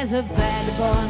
[0.00, 1.09] There's a vagabond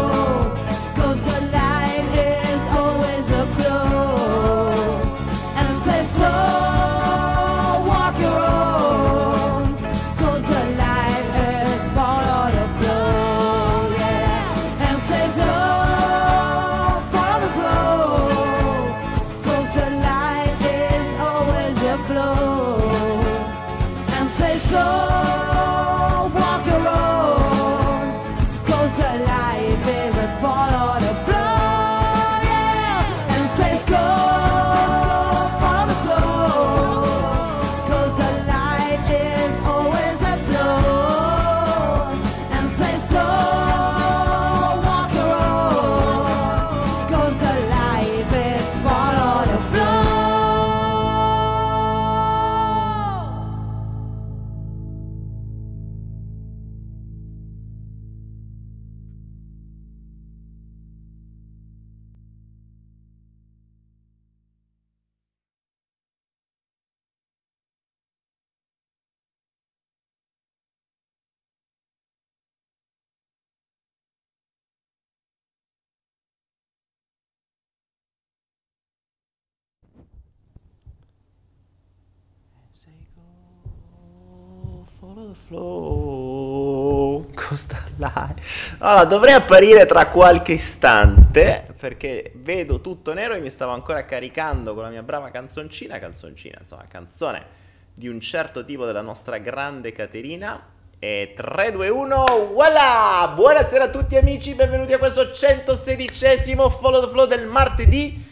[88.79, 94.73] Allora, dovrei apparire tra qualche istante perché vedo tutto nero e mi stavo ancora caricando
[94.73, 95.99] con la mia brava canzoncina.
[95.99, 97.59] Canzoncina, insomma, canzone
[97.93, 100.69] di un certo tipo della nostra grande Caterina.
[101.03, 103.31] E 3, 2, 1, voilà!
[103.33, 108.23] Buonasera a tutti amici, benvenuti a questo 116esimo Follow the Flow del martedì.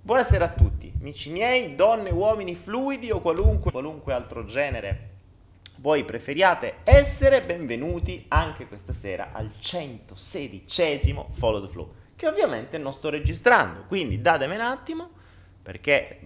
[0.00, 5.17] Buonasera a tutti, amici miei, donne, uomini, fluidi o qualunque, qualunque altro genere
[5.80, 12.92] voi preferiate essere, benvenuti anche questa sera al 116esimo Follow the Flow, che ovviamente non
[12.92, 15.08] sto registrando, quindi datemi un attimo,
[15.62, 16.20] perché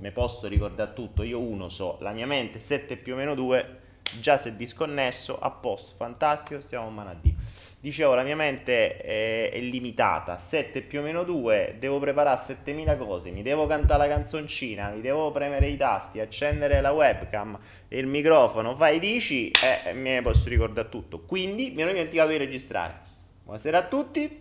[0.00, 3.78] me posso ricordare tutto, io uno so, la mia mente 7 più o meno 2,
[4.18, 7.34] già si è disconnesso, a posto, fantastico, stiamo in mano a Dio.
[7.82, 12.96] Dicevo, la mia mente è, è limitata, 7 più o meno 2, devo preparare 7000
[12.96, 17.58] cose, mi devo cantare la canzoncina, mi devo premere i tasti, accendere la webcam
[17.88, 21.22] il microfono, fai dici e eh, me ne posso ricordare tutto.
[21.22, 23.00] Quindi mi ero dimenticato di registrare.
[23.42, 24.40] Buonasera a tutti,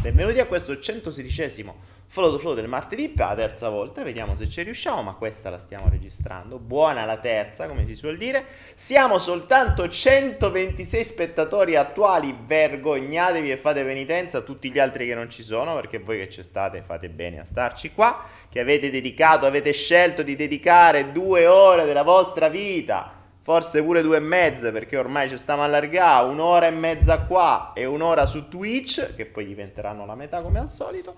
[0.00, 4.46] benvenuti a questo 116esimo Follow the Flow del martedì per la terza volta, vediamo se
[4.46, 6.58] ci riusciamo, ma questa la stiamo registrando.
[6.58, 8.44] Buona la terza, come si suol dire.
[8.74, 15.30] Siamo soltanto 126 spettatori attuali, vergognatevi e fate penitenza a tutti gli altri che non
[15.30, 19.46] ci sono, perché voi che ci state fate bene a starci qua, che avete dedicato,
[19.46, 24.96] avete scelto di dedicare due ore della vostra vita forse pure due e mezza perché
[24.96, 30.06] ormai ci stiamo allargando, un'ora e mezza qua e un'ora su Twitch, che poi diventeranno
[30.06, 31.16] la metà come al solito,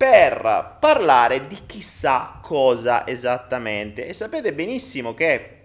[0.00, 4.06] per parlare di chissà cosa esattamente.
[4.06, 5.58] E sapete benissimo che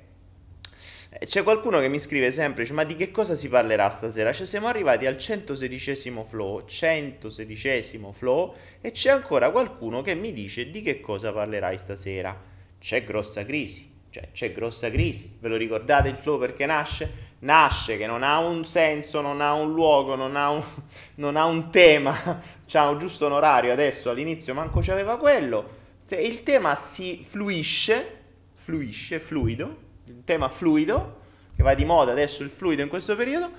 [1.24, 4.34] c'è qualcuno che mi scrive sempre, ma di che cosa si parlerà stasera?
[4.34, 10.70] Cioè siamo arrivati al 116 flow, 116 flow, e c'è ancora qualcuno che mi dice
[10.70, 12.38] di che cosa parlerai stasera.
[12.78, 13.94] C'è grossa crisi.
[14.10, 15.38] Cioè, c'è grossa crisi.
[15.40, 17.34] Ve lo ricordate il flow perché nasce?
[17.40, 20.64] Nasce che non ha un senso, non ha un luogo, non ha un,
[21.16, 23.72] non ha un tema, c'ha un giusto un orario.
[23.72, 25.84] Adesso all'inizio manco c'aveva quello.
[26.10, 28.22] Il tema si fluisce,
[28.54, 31.22] fluisce, fluido, il tema fluido,
[31.56, 33.52] che va di moda adesso il fluido in questo periodo,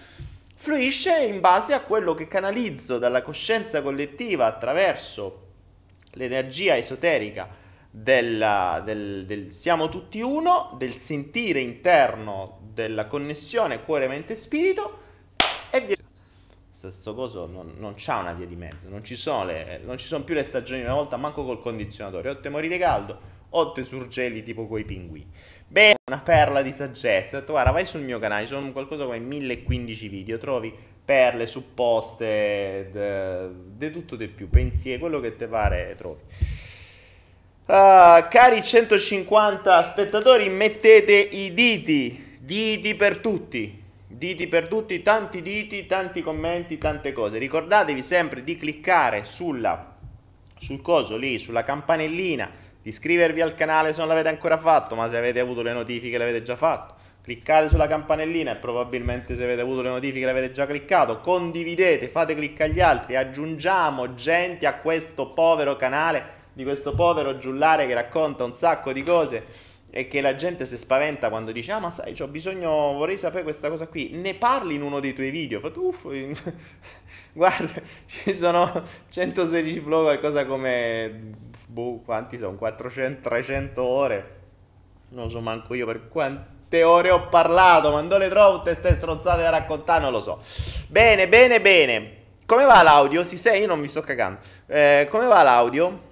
[0.55, 5.45] fluisce in base a quello che canalizzo dalla coscienza collettiva attraverso
[6.13, 7.49] l'energia esoterica
[7.91, 14.99] della, del, del, siamo tutti uno, del sentire interno della connessione cuore, mente, spirito
[15.71, 16.06] e via.
[16.79, 20.07] Questo coso non, non c'ha una via di mezzo, non ci, sono le, non ci
[20.07, 23.73] sono più le stagioni una volta, manco col condizionatore, o te mori di caldo o
[23.73, 25.27] te surgeli tipo coi pinguini.
[25.67, 29.05] Bene, una perla di saggezza, ho detto guarda vai sul mio canale, ci sono qualcosa
[29.05, 32.91] come 1015 video, trovi perle, supposte,
[33.75, 36.21] di tutto di più, pensieri, quello che te pare trovi.
[37.67, 45.87] Uh, cari 150 spettatori, mettete i diti, diti per tutti, diti per tutti, tanti diti,
[45.87, 47.39] tanti commenti, tante cose.
[47.39, 49.97] Ricordatevi sempre di cliccare sulla,
[50.59, 55.09] sul coso lì, sulla campanellina, di iscrivervi al canale se non l'avete ancora fatto, ma
[55.09, 56.95] se avete avuto le notifiche l'avete già fatto.
[57.23, 62.37] cliccate sulla campanellina e probabilmente se avete avuto le notifiche l'avete già cliccato, condividete, fate
[62.37, 68.45] cliccare agli altri, aggiungiamo gente a questo povero canale di questo povero giullare che racconta
[68.45, 69.45] un sacco di cose
[69.97, 73.43] e che la gente si spaventa quando dice ah ma sai ho bisogno vorrei sapere
[73.43, 76.05] questa cosa qui ne parli in uno dei tuoi video Fate, uff,
[77.33, 78.71] guarda ci sono
[79.09, 81.33] 116 vlog qualcosa come
[81.67, 84.37] boh, quanti sono 400 300 ore
[85.11, 88.97] non so manco io per quante ore ho parlato ma non le trovo tutte queste
[88.97, 90.43] strozzate da raccontare non lo so
[90.89, 93.25] bene bene bene come va l'audio?
[93.25, 93.63] Si sei?
[93.63, 94.39] Io non mi sto cagando.
[94.69, 96.06] Eh, come va l'audio?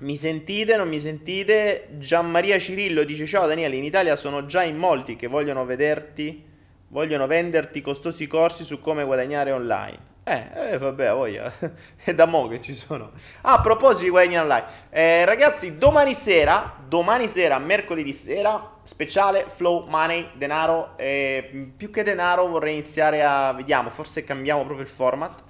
[0.00, 0.76] Mi sentite?
[0.76, 1.88] Non mi sentite?
[1.98, 6.42] Gianmaria Cirillo dice: Ciao Daniele, in Italia sono già in molti che vogliono vederti,
[6.88, 10.08] vogliono venderti costosi corsi su come guadagnare online.
[10.24, 11.52] Eh, eh vabbè, voglia.
[12.02, 13.10] È da mo' che ci sono.
[13.42, 19.44] Ah, a proposito di guadagnare online, eh, ragazzi, domani sera, domani sera, mercoledì sera, speciale
[19.48, 20.96] Flow Money, denaro.
[20.96, 23.52] Eh, più che denaro vorrei iniziare a.
[23.52, 25.42] Vediamo, forse cambiamo proprio il format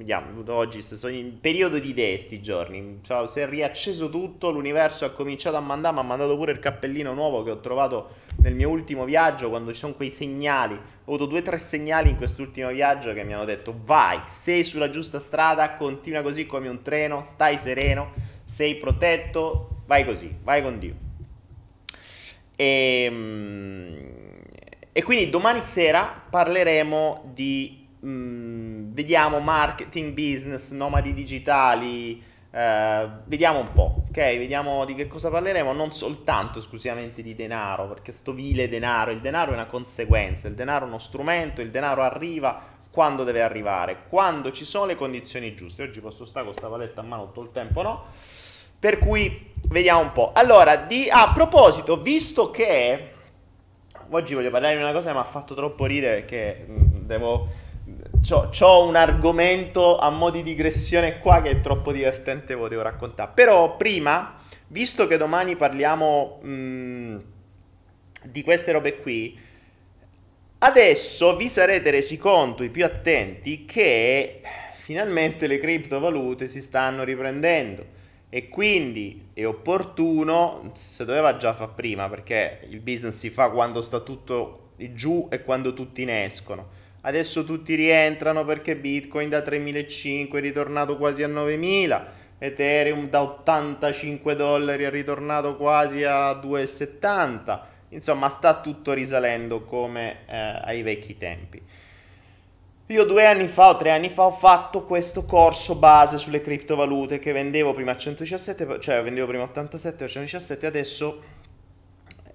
[0.00, 3.00] Vediamo, oggi sono in periodo di idee sti giorni.
[3.02, 6.58] Cioè, si è riacceso tutto, l'universo ha cominciato a mandare, mi ha mandato pure il
[6.58, 10.72] cappellino nuovo che ho trovato nel mio ultimo viaggio, quando ci sono quei segnali.
[10.72, 14.64] Ho avuto due o tre segnali in quest'ultimo viaggio che mi hanno detto vai, sei
[14.64, 18.14] sulla giusta strada, continua così come un treno, stai sereno,
[18.46, 20.94] sei protetto, vai così, vai con Dio.
[22.56, 23.98] E, ehm,
[24.92, 33.72] e quindi domani sera parleremo di Mm, vediamo marketing, business, nomadi digitali, eh, vediamo un
[33.72, 34.16] po', ok?
[34.16, 39.20] Vediamo di che cosa parleremo, non soltanto esclusivamente di denaro, perché sto vile denaro, il
[39.20, 44.04] denaro è una conseguenza, il denaro è uno strumento, il denaro arriva quando deve arrivare,
[44.08, 45.84] quando ci sono le condizioni giuste.
[45.84, 48.06] Oggi posso stare con questa paletta a mano tutto il tempo, no?
[48.78, 50.32] Per cui vediamo un po'.
[50.34, 53.12] Allora, di, a proposito, visto che
[54.08, 57.06] oggi voglio parlare di una cosa che mi ha fatto troppo ridere perché mh,
[58.20, 62.60] mm, devo ho un argomento a mo' di digressione qua che è troppo divertente, ve
[62.60, 63.30] lo devo raccontare.
[63.34, 67.16] Però prima, visto che domani parliamo mh, mm,
[68.24, 69.38] di queste robe qui,
[70.58, 74.42] adesso vi sarete resi conto, i più attenti, che
[74.74, 77.98] finalmente le criptovalute si stanno riprendendo.
[78.28, 83.80] E quindi è opportuno, se doveva già fare prima, perché il business si fa quando
[83.80, 90.36] sta tutto giù e quando tutti ne escono Adesso tutti rientrano perché Bitcoin da 3.500
[90.36, 92.04] è ritornato quasi a 9.000,
[92.38, 97.60] Ethereum da 85 dollari è ritornato quasi a 2,70.
[97.90, 101.62] Insomma, sta tutto risalendo come eh, ai vecchi tempi.
[102.86, 107.18] Io due anni fa o tre anni fa ho fatto questo corso base sulle criptovalute
[107.18, 111.22] che vendevo prima a 117, cioè vendevo prima a 87 per 117, adesso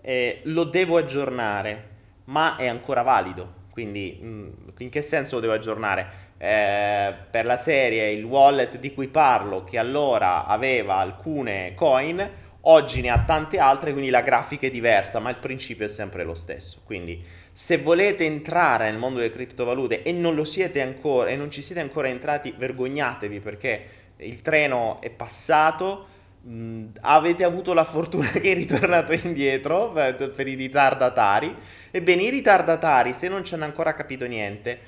[0.01, 1.89] eh, lo devo aggiornare,
[2.25, 6.08] ma è ancora valido quindi mm, in che senso lo devo aggiornare?
[6.38, 12.25] Eh, per la serie il wallet di cui parlo, che allora aveva alcune coin,
[12.62, 16.24] oggi ne ha tante altre, quindi la grafica è diversa, ma il principio è sempre
[16.24, 16.79] lo stesso.
[16.86, 21.51] Quindi se volete entrare nel mondo delle criptovalute e non lo siete ancora e non
[21.51, 23.86] ci siete ancora entrati, vergognatevi perché
[24.20, 26.08] il treno è passato
[26.47, 31.55] Mm, avete avuto la fortuna che è ritornato indietro per, per, i ritardatari.
[31.89, 34.79] Ebbene, i ritardatari, se non ci hanno ancora capito niente,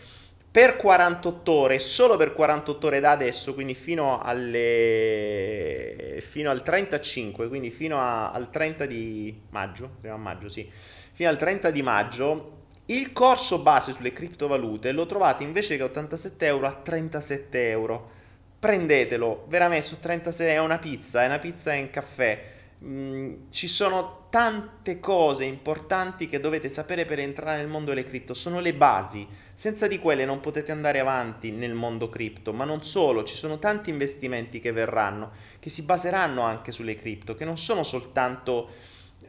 [0.51, 7.47] per 48 ore, solo per 48 ore da adesso, quindi fino, alle, fino al 35,
[7.47, 10.69] quindi fino a, al 30 di maggio, maggio, sì,
[11.13, 16.45] fino al 30 di maggio, il corso base sulle criptovalute lo trovate invece che 87
[16.45, 18.15] euro a 37 euro
[18.59, 22.55] prendetelo, veramente su 36 è una pizza, è una pizza in caffè.
[22.83, 28.33] Mm, ci sono tante cose importanti che dovete sapere per entrare nel mondo delle cripto,
[28.33, 29.27] sono le basi.
[29.53, 33.57] Senza di quelle non potete andare avanti nel mondo cripto, ma non solo, ci sono
[33.57, 38.69] tanti investimenti che verranno, che si baseranno anche sulle cripto, che non sono soltanto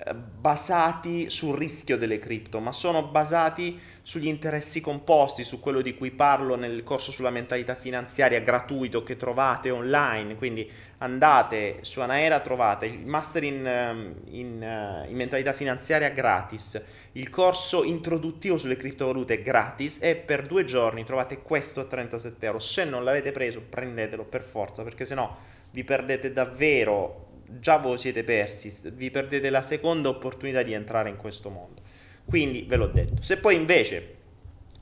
[0.05, 5.95] eh, basati sul rischio delle cripto, ma sono basati sugli interessi composti, su quello di
[5.95, 12.41] cui parlo nel corso sulla mentalità finanziaria gratuito che trovate online, quindi andate su Anaera,
[12.41, 16.81] trovate il master in, ehm, in, eh, in mentalità finanziaria gratis,
[17.13, 22.61] il corso introduttivo sulle criptovalute gratis e per due giorni trovate questo a 37 euro.
[22.61, 25.37] Se non l'avete preso prendetelo per forza perché sennò
[25.71, 31.17] vi perdete davvero già voi siete persi, vi perdete la seconda opportunità di entrare in
[31.17, 31.83] questo mondo.
[32.29, 33.23] Quindi ve l'ho detto.
[33.23, 34.17] Se poi invece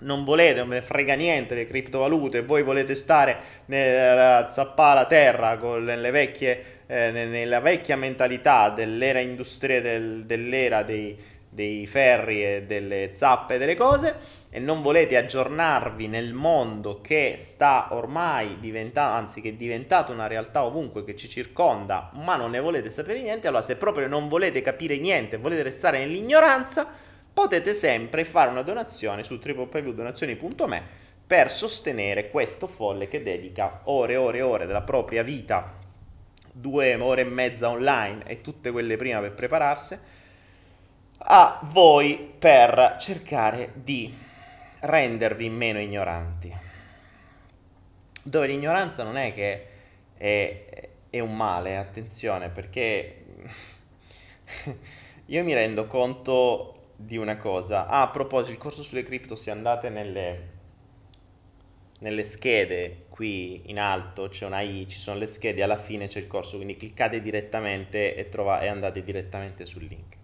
[0.01, 5.07] non volete, non ve ne frega niente le criptovalute, voi volete stare nella zappare la
[5.07, 11.17] terra con le vecchie, eh, nella vecchia mentalità dell'era industriale, del, dell'era dei,
[11.49, 17.89] dei ferri e delle zappe delle cose e non volete aggiornarvi nel mondo che sta
[17.93, 22.61] ormai diventando, anzi che è diventato una realtà ovunque che ci circonda, ma non ne
[22.61, 27.05] volete sapere niente, allora se proprio non volete capire niente, volete restare nell'ignoranza,
[27.37, 30.83] potete sempre fare una donazione su www.donazioni.me
[31.27, 35.75] per sostenere questo folle che dedica ore e ore e ore della propria vita,
[36.51, 39.99] due ore e mezza online e tutte quelle prima per prepararsi,
[41.19, 44.17] a voi per cercare di
[44.81, 46.57] rendervi meno ignoranti.
[48.23, 49.67] Dove l'ignoranza non è che
[50.17, 53.25] è, è un male, attenzione, perché
[55.27, 57.87] io mi rendo conto di una cosa.
[57.87, 60.49] Ah, a proposito, il corso sulle cripto, se andate nelle,
[62.01, 66.21] nelle schede qui in alto, c'è una I, ci sono le schede, alla fine c'è
[66.21, 70.17] il corso, quindi cliccate direttamente e, trova, e andate direttamente sul link.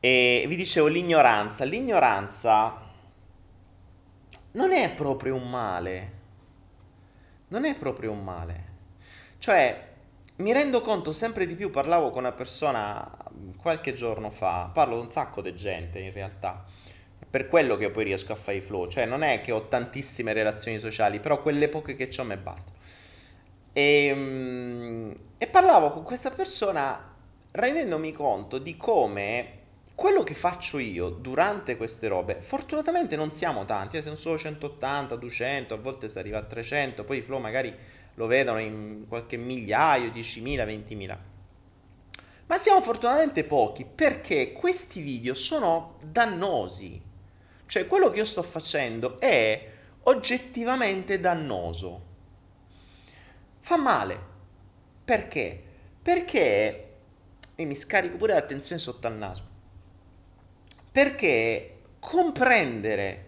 [0.00, 1.64] E vi dicevo l'ignoranza.
[1.64, 2.80] L'ignoranza
[4.52, 6.12] non è proprio un male.
[7.48, 8.64] Non è proprio un male.
[9.38, 9.85] Cioè,
[10.36, 13.10] mi rendo conto sempre di più, parlavo con una persona
[13.56, 16.64] qualche giorno fa, parlo un sacco di gente in realtà,
[17.28, 20.32] per quello che poi riesco a fare i flow, cioè non è che ho tantissime
[20.32, 22.70] relazioni sociali, però quelle poche che ho me basta.
[23.72, 27.14] E, ehm, e parlavo con questa persona
[27.52, 29.52] rendendomi conto di come
[29.94, 35.16] quello che faccio io durante queste robe, fortunatamente non siamo tanti, eh, siamo solo 180,
[35.16, 37.74] 200, a volte si arriva a 300, poi i flow magari
[38.16, 41.18] lo vedono in qualche migliaio, 10.000, 20.000.
[42.46, 47.00] Ma siamo fortunatamente pochi perché questi video sono dannosi.
[47.66, 52.04] Cioè quello che io sto facendo è oggettivamente dannoso.
[53.60, 54.18] Fa male.
[55.04, 55.62] Perché?
[56.02, 56.82] Perché
[57.54, 59.54] e mi scarico pure l'attenzione sotto al naso
[60.96, 63.25] perché comprendere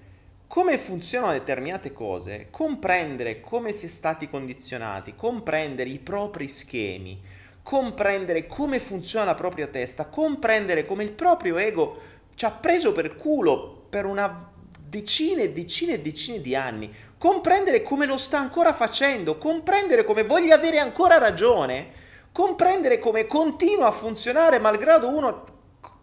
[0.48, 7.20] come funzionano determinate cose, comprendere come si è stati condizionati, comprendere i propri schemi,
[7.62, 12.00] comprendere come funziona la propria testa, comprendere come il proprio ego
[12.34, 17.82] ci ha preso per culo per una decine e decine e decine di anni, comprendere
[17.82, 21.90] come lo sta ancora facendo, comprendere come voglia avere ancora ragione,
[22.32, 25.44] comprendere come continua a funzionare malgrado uno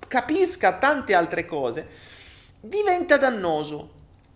[0.07, 1.87] capisca tante altre cose,
[2.59, 3.94] diventa dannoso.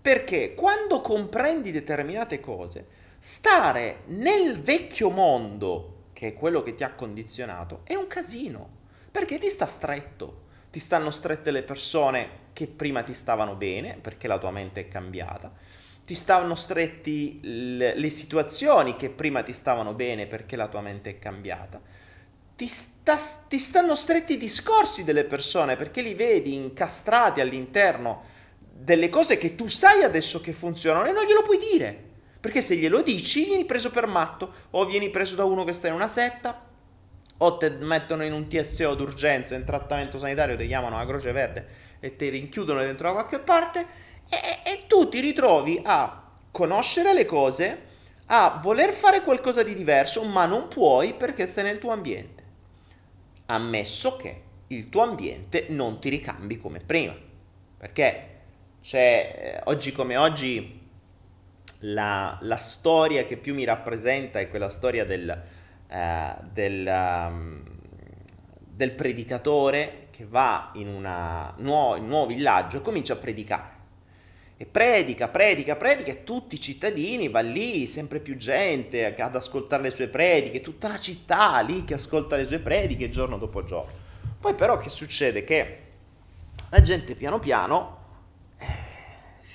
[0.10, 2.88] Perché quando comprendi determinate cose,
[3.20, 8.78] stare nel vecchio mondo, che è quello che ti ha condizionato, è un casino.
[9.12, 10.46] Perché ti sta stretto.
[10.72, 14.88] Ti stanno strette le persone che prima ti stavano bene, perché la tua mente è
[14.88, 15.54] cambiata.
[16.04, 21.12] Ti stavano stretti le, le situazioni che prima ti stavano bene, perché la tua mente
[21.12, 21.80] è cambiata
[22.56, 23.16] ti, sta,
[23.48, 28.38] ti stanno stretti i discorsi delle persone perché li vedi incastrati all'interno
[28.82, 32.08] delle cose che tu sai adesso che funzionano e non glielo puoi dire.
[32.40, 35.88] Perché se glielo dici vieni preso per matto o vieni preso da uno che sta
[35.88, 36.68] in una setta
[37.42, 41.68] o ti mettono in un TSO d'urgenza in trattamento sanitario, ti chiamano la Croce Verde
[42.00, 43.86] e ti rinchiudono dentro da qualche parte
[44.30, 47.82] e, e tu ti ritrovi a conoscere le cose,
[48.28, 52.40] a voler fare qualcosa di diverso, ma non puoi perché stai nel tuo ambiente
[53.50, 57.16] ammesso che il tuo ambiente non ti ricambi come prima.
[57.78, 58.39] Perché
[58.92, 60.80] eh, oggi come oggi,
[61.80, 65.30] la, la, storia che più mi rappresenta è quella storia del,
[65.88, 67.62] eh, del, um,
[68.70, 73.78] del, predicatore che va in, una, nuovo, un nuovo villaggio e comincia a predicare.
[74.58, 79.84] E predica, predica, predica e tutti i cittadini, va lì, sempre più gente ad ascoltare
[79.84, 83.92] le sue prediche, tutta la città lì che ascolta le sue prediche giorno dopo giorno.
[84.38, 85.46] Poi però che succede?
[85.46, 85.78] Che
[86.70, 87.99] la gente piano piano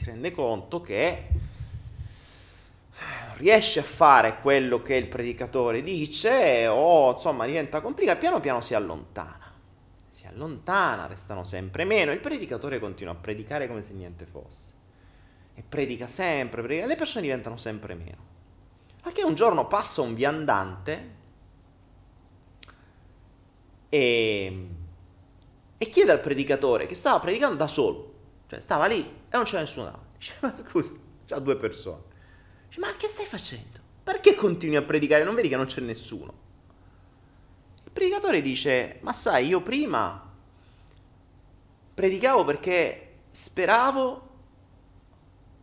[0.04, 1.28] si rende conto che
[3.38, 8.74] riesce a fare quello che il predicatore dice o insomma diventa complicato, piano piano si
[8.74, 9.52] allontana.
[10.10, 14.72] Si allontana, restano sempre meno, il predicatore continua a predicare come se niente fosse
[15.54, 18.32] e predica sempre, predica, le persone diventano sempre meno.
[19.04, 21.10] Anche un giorno passa un viandante
[23.88, 24.66] e,
[25.78, 28.14] e chiede al predicatore che stava predicando da solo,
[28.48, 30.06] cioè stava lì e non c'era nessuno davanti.
[30.18, 30.94] Dice, ma scusa,
[31.26, 32.02] c'ha due persone.
[32.68, 33.80] Dice, ma che stai facendo?
[34.02, 35.24] Perché continui a predicare?
[35.24, 36.42] Non vedi che non c'è nessuno?
[37.84, 40.32] Il predicatore dice, ma sai, io prima
[41.94, 44.28] predicavo perché speravo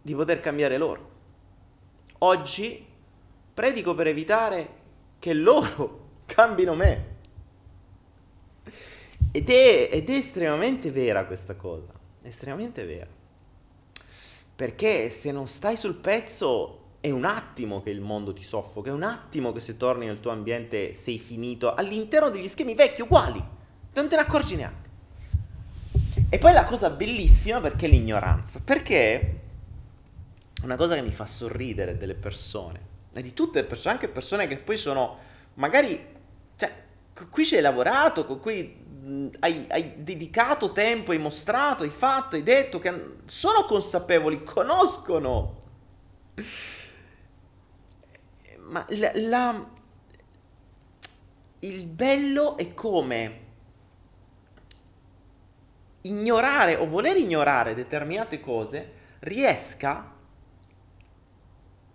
[0.01, 1.09] di poter cambiare loro.
[2.19, 2.85] Oggi
[3.53, 4.79] predico per evitare
[5.19, 7.09] che loro cambino me.
[9.31, 13.19] Ed è, ed è estremamente vera questa cosa, estremamente vera.
[14.61, 18.93] Perché se non stai sul pezzo è un attimo che il mondo ti soffoca, è
[18.93, 21.73] un attimo che se torni nel tuo ambiente sei finito.
[21.73, 23.43] All'interno degli schemi vecchi uguali,
[23.93, 24.89] non te ne accorgi neanche.
[26.29, 29.39] E poi la cosa bellissima perché l'ignoranza, perché
[30.61, 32.79] una cosa che mi fa sorridere delle persone,
[33.13, 35.17] e di tutte le persone, anche persone che poi sono
[35.55, 35.99] magari,
[36.55, 36.71] cioè,
[37.15, 38.80] con cui ci hai lavorato, con cui
[39.39, 45.59] hai, hai, dedicato tempo, hai mostrato, hai fatto, hai detto che sono consapevoli, conoscono.
[48.57, 49.69] Ma la, la,
[51.59, 53.39] il bello è come
[56.01, 60.13] ignorare o voler ignorare determinate cose riesca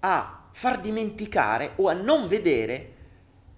[0.00, 2.95] a far dimenticare o a non vedere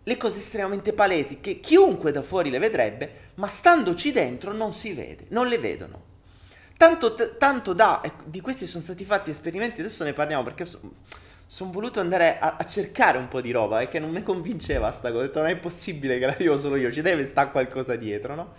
[0.09, 4.95] le cose estremamente palesi che chiunque da fuori le vedrebbe, ma standoci dentro non si
[4.95, 6.07] vede, non le vedono.
[6.79, 10.95] Tanto, t- tanto da, di questi sono stati fatti esperimenti, adesso ne parliamo perché sono
[11.51, 14.93] son voluto andare a, a, cercare un po' di roba e che non mi convinceva
[14.93, 17.51] sta cosa, ho detto non è possibile che la dico solo io, ci deve stare
[17.51, 18.53] qualcosa dietro, no?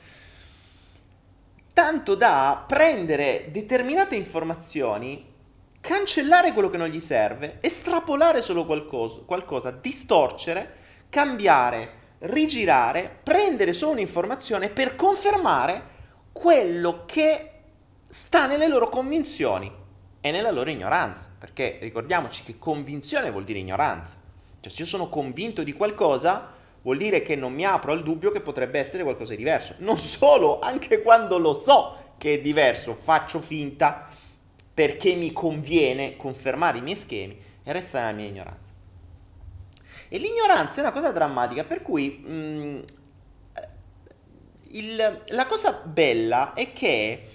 [1.72, 5.24] Tanto da prendere determinate informazioni
[5.80, 10.78] cancellare quello che non gli serve, estrapolare solo qualcosa, qualcosa, distorcere,
[11.10, 15.98] cambiare, rigirare, prendere solo un'informazione per confermare
[16.32, 17.52] quello che
[18.08, 19.72] sta nelle loro convinzioni
[20.22, 24.18] e nella loro ignoranza, perché ricordiamoci che convinzione vuol dire ignoranza.
[24.60, 28.32] Cioè se io sono convinto di qualcosa, vuol dire che non mi apro al dubbio
[28.32, 29.76] che potrebbe essere qualcosa di diverso.
[29.80, 34.08] Non solo, anche quando lo so che è diverso, faccio finta
[34.74, 38.69] perché mi conviene confermare i miei schemi e resta nella mia ignoranza.
[40.10, 42.80] E l'ignoranza è una cosa drammatica, per cui mh, mm,
[44.72, 47.30] il, la cosa bella è che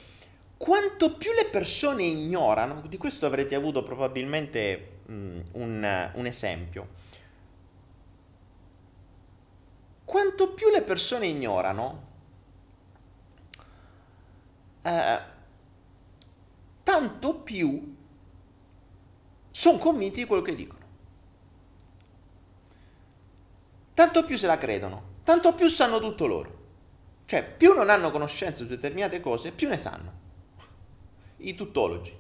[0.57, 6.89] quanto più le persone ignorano, di questo avrete avuto probabilmente mh, mm, un, un esempio,
[10.05, 12.03] quanto più le persone ignorano,
[14.83, 15.19] eh,
[16.83, 17.97] tanto più
[19.51, 20.74] sono convinti di quello che dicono.
[23.95, 26.63] Tanto più se la credono, tanto più sanno tutto loro.
[27.27, 30.13] Cioè, più non hanno conoscenza su determinate cose, più ne sanno.
[31.39, 32.13] I tuttologi.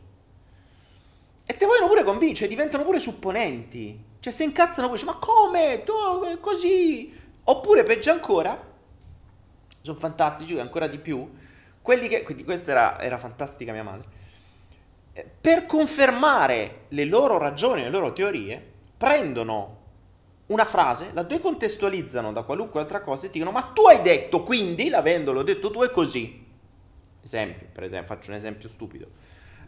[1.46, 4.02] E te vogliono pure convincere, diventano pure supponenti.
[4.20, 5.82] Cioè, se incazzano pure, ma come?
[5.84, 5.92] Tu
[6.40, 7.12] così?
[7.44, 8.72] Oppure, peggio ancora,
[9.82, 11.30] sono fantastici, ancora di più,
[11.82, 14.06] quelli che, quindi questa era, era fantastica mia madre,
[15.38, 19.82] per confermare le loro ragioni, le loro teorie, prendono
[20.46, 24.88] una frase, la decontestualizzano da qualunque altra cosa e dicono ma tu hai detto, quindi,
[24.88, 26.44] l'avendolo detto tu, è così.
[27.22, 29.06] Esempio, per esempio, faccio un esempio stupido.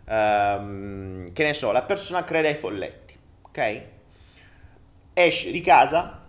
[0.08, 3.82] Um, che ne so, la persona crede ai folletti, ok?
[5.14, 6.28] Esce di casa,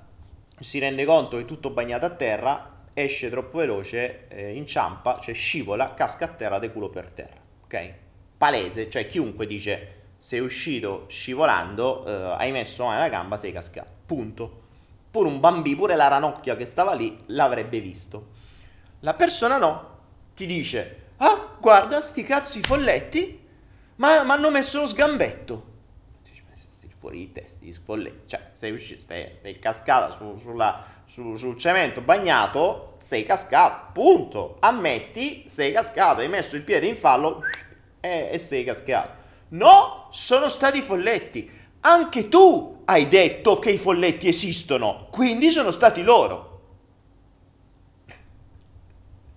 [0.60, 5.33] si rende conto che è tutto bagnato a terra, esce troppo veloce, eh, inciampa, cioè
[5.33, 7.93] scivola, casca a terra de culo per terra, ok?
[8.38, 13.91] palese, cioè chiunque dice sei uscito scivolando, eh, hai messo mano alla gamba, sei cascato.
[14.06, 14.65] Punto.
[15.12, 18.30] Pure un bambino, pure la ranocchia che stava lì l'avrebbe visto.
[19.01, 19.95] La persona no,
[20.36, 23.45] ti dice, ah, guarda, sti cazzo folletti,
[23.95, 25.75] ma mi hanno messo lo sgambetto.
[26.69, 28.27] Sei fuori di testa, gli spolletti.
[28.27, 34.58] Cioè, sei uscito, stai, sei cascata su, sulla, su, sul cemento bagnato, sei cascato, punto.
[34.60, 37.43] Ammetti, sei cascato, hai messo il piede in fallo,
[37.99, 39.16] e, e sei cascato.
[39.49, 41.49] No, sono stati folletti.
[41.81, 46.45] Anche tu hai detto che i folletti esistono, quindi sono stati loro.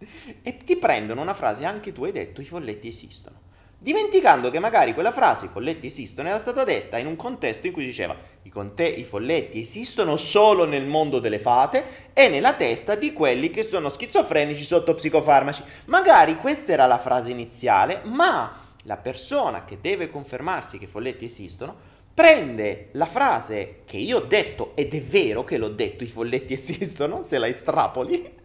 [0.42, 3.38] e ti prendono una frase, anche tu hai detto i folletti esistono.
[3.82, 7.72] Dimenticando che magari quella frase, i folletti esistono, era stata detta in un contesto in
[7.72, 12.94] cui diceva i, conte- i folletti esistono solo nel mondo delle fate e nella testa
[12.94, 15.62] di quelli che sono schizofrenici sotto psicofarmaci.
[15.86, 21.24] Magari questa era la frase iniziale, ma la persona che deve confermarsi che i folletti
[21.26, 26.08] esistono prende la frase che io ho detto, ed è vero che l'ho detto, i
[26.08, 28.38] folletti esistono, se la estrapoli,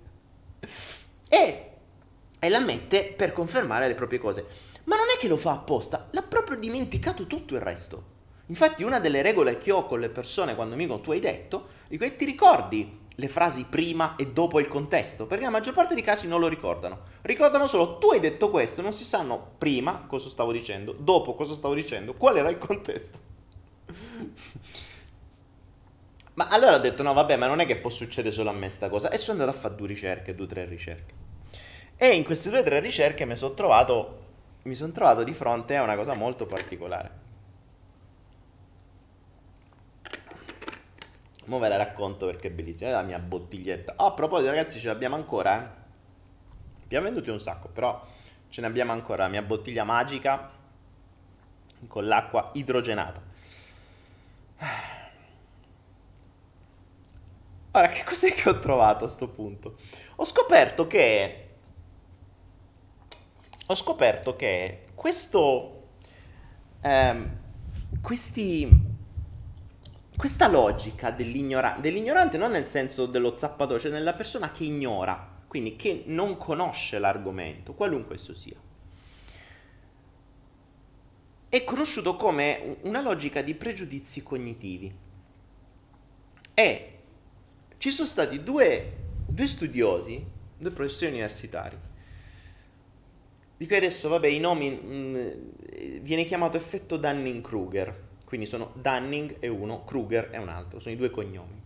[1.28, 1.72] e,
[2.40, 4.46] e la mette per confermare le proprie cose.
[4.86, 8.14] Ma non è che lo fa apposta, l'ha proprio dimenticato tutto il resto.
[8.48, 11.68] Infatti una delle regole che ho con le persone quando mi dicono tu hai detto,
[11.88, 15.94] dico e ti ricordi le frasi prima e dopo il contesto, perché la maggior parte
[15.94, 17.00] dei casi non lo ricordano.
[17.22, 21.54] Ricordano solo tu hai detto questo, non si sanno prima cosa stavo dicendo, dopo cosa
[21.54, 23.20] stavo dicendo, qual era il contesto.
[26.34, 28.70] ma allora ho detto no vabbè, ma non è che può succedere solo a me
[28.70, 31.14] sta cosa, e sono andato a fare due ricerche, due o tre ricerche.
[31.96, 34.24] E in queste due o tre ricerche mi sono trovato,
[34.64, 37.24] mi son trovato di fronte a una cosa molto particolare.
[41.46, 43.94] Mo ve la racconto perché è bellissima, è la mia bottiglietta.
[43.98, 45.84] Oh, a proposito ragazzi ce l'abbiamo ancora, eh?
[46.84, 48.04] Abbiamo venduti un sacco, però
[48.50, 50.52] ce ne abbiamo ancora la mia bottiglia magica
[51.88, 53.22] con l'acqua idrogenata.
[57.72, 59.78] Ora, che cos'è che ho trovato a sto punto?
[60.16, 61.42] Ho scoperto che...
[63.66, 65.88] Ho scoperto che questo...
[66.82, 67.38] Ehm,
[68.02, 68.94] questi...
[70.16, 75.76] Questa logica dell'ignorante, dell'ignorante non nel senso dello zappatore, cioè nella persona che ignora, quindi
[75.76, 78.56] che non conosce l'argomento, qualunque esso sia.
[81.50, 84.94] È conosciuto come una logica di pregiudizi cognitivi.
[86.54, 87.00] E
[87.78, 88.94] ci sono stati due,
[89.28, 90.26] due studiosi,
[90.58, 91.78] due professori universitari,
[93.58, 99.40] di cui adesso, vabbè, i nomi mh, mm, viene chiamato effetto Dunning-Kruger, quindi sono Dunning
[99.40, 101.64] è uno, Kruger è un altro, sono i due cognomi.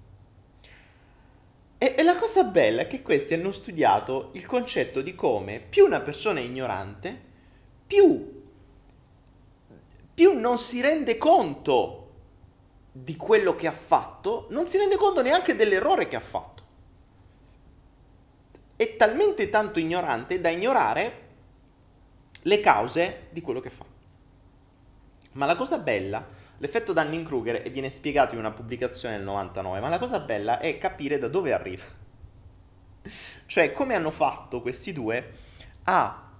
[1.78, 5.86] E, e, la cosa bella è che questi hanno studiato il concetto di come più
[5.86, 7.28] una persona è ignorante,
[7.88, 8.44] più,
[10.14, 12.08] più non si rende conto
[12.92, 16.64] di quello che ha fatto, non si rende conto neanche dell'errore che ha fatto.
[18.76, 21.28] È talmente tanto ignorante da ignorare
[22.42, 23.86] le cause di quello che fa.
[25.32, 29.98] Ma la cosa bella L'effetto Dunning-Kruger viene spiegato in una pubblicazione nel 99, ma la
[29.98, 31.84] cosa bella è capire da dove arriva.
[33.46, 35.32] cioè, come hanno fatto questi due
[35.84, 36.32] a,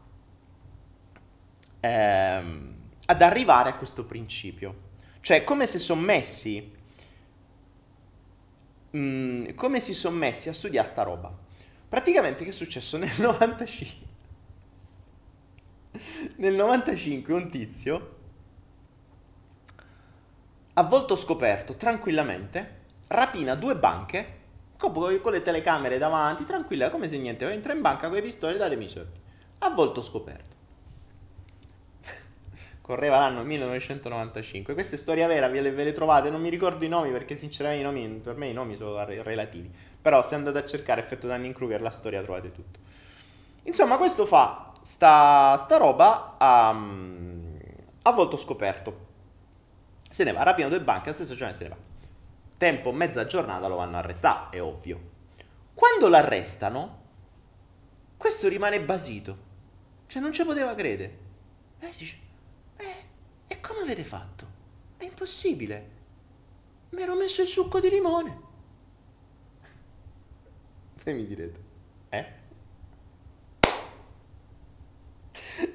[1.80, 4.88] ehm, ad arrivare a questo principio.
[5.22, 6.78] Cioè, come se sono messi...
[8.98, 11.34] Mm, come si sono messi a studiare sta roba.
[11.88, 14.08] Praticamente che è successo nel 95?
[16.38, 18.18] nel 95 un tizio
[20.80, 22.78] a volto scoperto, tranquillamente,
[23.10, 24.38] rapina due banche,
[24.78, 28.86] con le telecamere davanti, tranquilla, come se niente, entra in banca con le pistole, datemi
[28.86, 29.20] i soldi.
[29.58, 30.56] A volto scoperto.
[32.80, 34.74] Correva l'anno 1995.
[34.74, 37.36] Questa è storia vera, ve le, ve le, trovate, non mi ricordo i nomi perché
[37.36, 39.70] sinceramente i nomi, per me i nomi sono relativi.
[40.02, 42.80] Però se andate a cercare effetto Dunning-Kruger, la storia trovate tutto.
[43.64, 49.08] Insomma, questo fa sta, sta roba a, a volto scoperto
[50.10, 51.78] se ne va, rapina due banche, la stessa giornata se ne va.
[52.58, 55.00] Tempo, mezza giornata lo vanno a arrestare, è ovvio.
[55.74, 57.04] Quando l'arrestano,
[58.18, 59.48] questo rimane basito.
[60.08, 61.18] Cioè non ci poteva credere.
[61.80, 62.18] E dice,
[62.78, 63.04] eh,
[63.48, 64.48] e come avete fatto?
[64.98, 65.98] È impossibile.
[66.90, 68.48] Mi ero messo il succo di limone.
[71.02, 71.60] E mi direte,
[72.10, 72.38] eh?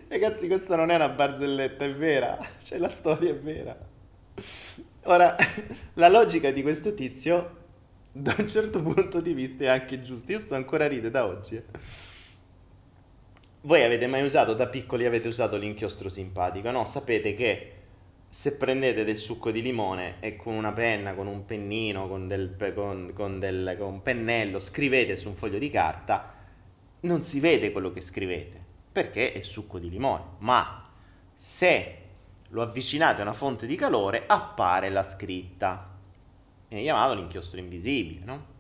[0.09, 2.39] Ragazzi, questa non è una barzelletta, è vera.
[2.63, 3.77] Cioè, la storia è vera.
[5.05, 5.37] Ora,
[5.95, 7.63] la logica di questo tizio,
[8.13, 10.33] da un certo punto di vista, è anche giusta.
[10.33, 11.57] Io sto ancora a ridere da oggi.
[11.57, 11.65] Eh.
[13.63, 16.85] Voi avete mai usato, da piccoli avete usato l'inchiostro simpatico, no?
[16.85, 17.73] Sapete che
[18.29, 22.57] se prendete del succo di limone e con una penna, con un pennino, con, del,
[22.75, 26.35] con, con, del, con un pennello, scrivete su un foglio di carta,
[27.03, 28.59] non si vede quello che scrivete,
[28.91, 30.25] perché è succo di limone.
[30.39, 30.91] Ma
[31.35, 32.04] se
[32.55, 35.91] lo avvicinate a una fonte di calore, appare la scritta.
[36.69, 38.53] Viene chiamato l'inchiostro invisibile, no?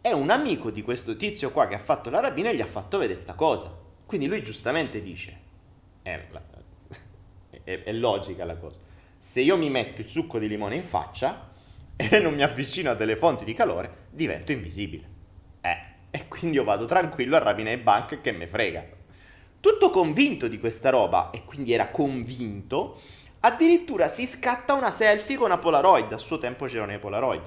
[0.00, 2.66] È un amico di questo tizio qua che ha fatto la rapina e gli ha
[2.66, 3.70] fatto vedere sta cosa.
[4.06, 5.38] Quindi lui giustamente dice,
[6.00, 6.26] è,
[7.62, 8.78] è, è logica la cosa,
[9.18, 11.50] se io mi metto il succo di limone in faccia
[11.94, 15.10] e non mi avvicino a delle fonti di calore, divento invisibile.
[15.60, 19.00] Eh, e quindi io vado tranquillo a rapinare banche che me frega
[19.62, 23.00] tutto convinto di questa roba, e quindi era convinto,
[23.38, 27.42] addirittura si scatta una selfie con una Polaroid, a suo tempo c'erano le Polaroid.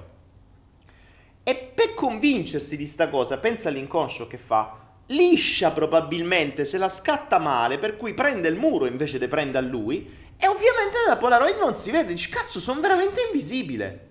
[1.43, 7.37] E per convincersi di sta cosa, pensa all'inconscio che fa, liscia probabilmente, se la scatta
[7.37, 11.57] male, per cui prende il muro invece di prendere a lui, e ovviamente nella Polaroid
[11.57, 14.07] non si vede, dice cazzo sono veramente invisibile.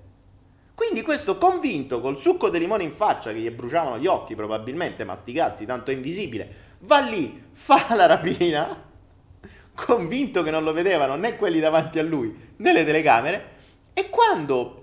[0.75, 5.05] Quindi questo convinto col succo di limone in faccia che gli bruciavano gli occhi probabilmente,
[5.05, 8.83] masticazzi, tanto è invisibile, va lì, fa la rapina,
[9.75, 13.53] convinto che non lo vedevano né quelli davanti a lui né le telecamere,
[13.93, 14.81] e quando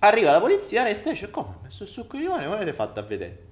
[0.00, 1.54] arriva la polizia resta e dice come?
[1.54, 3.42] Ha messo il succo di limone, come avete fatto a vedere?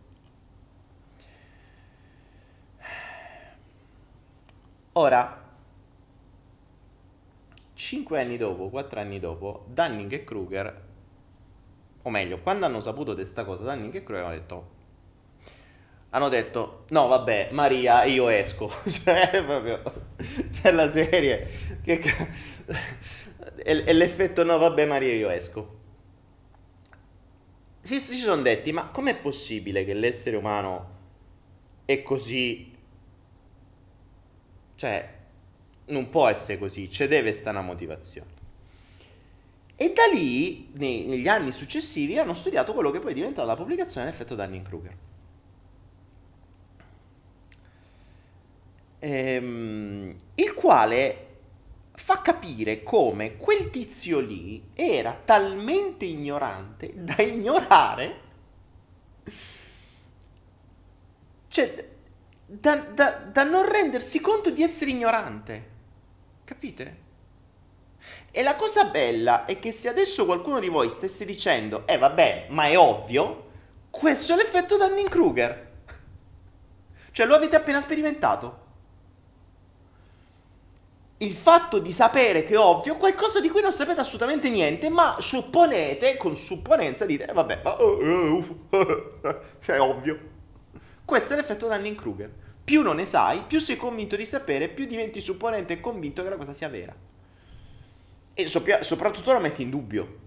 [4.94, 5.40] Ora,
[7.72, 10.82] 5 anni dopo, 4 anni dopo, Dunning e Kruger,
[12.02, 14.80] o meglio, quando hanno saputo di questa cosa, Dunning e Kruger hanno detto
[16.14, 18.70] hanno detto no vabbè Maria io esco.
[18.86, 19.82] Cioè proprio
[20.60, 21.80] per la serie.
[21.82, 22.00] Che
[23.56, 25.80] e l'effetto no vabbè Maria io esco.
[27.80, 30.90] Si, si sono detti ma com'è possibile che l'essere umano
[31.86, 32.70] è così?
[34.74, 35.20] Cioè
[35.86, 38.40] non può essere così c'è deve stare una motivazione.
[39.76, 43.56] E da lì nei, negli anni successivi hanno studiato quello che poi è diventato la
[43.56, 44.96] pubblicazione dell'effetto Dunning-Kruger
[49.04, 51.26] ehm, il quale
[51.94, 58.20] fa capire come quel tizio lì era talmente ignorante da ignorare,
[61.48, 61.88] cioè
[62.46, 65.70] da, da, da non rendersi conto di essere ignorante.
[66.44, 67.00] Capite?
[68.30, 72.46] E la cosa bella è che se adesso qualcuno di voi stesse dicendo, eh vabbè,
[72.50, 73.50] ma è ovvio,
[73.90, 75.70] questo è l'effetto Dunning-Kruger.
[77.10, 78.61] Cioè lo avete appena sperimentato
[81.22, 85.16] il fatto di sapere che è ovvio qualcosa di cui non sapete assolutamente niente, ma
[85.20, 90.30] supponete, con supponenza dite, eh, vabbè, ma, uh, uh, uh, cioè è ovvio.
[91.04, 92.30] Questo è l'effetto Dunning-Kruger.
[92.64, 96.28] Più non ne sai, più sei convinto di sapere, più diventi supponente e convinto che
[96.28, 96.94] la cosa sia vera.
[98.34, 100.18] E sopra- soprattutto lo metti in dubbio.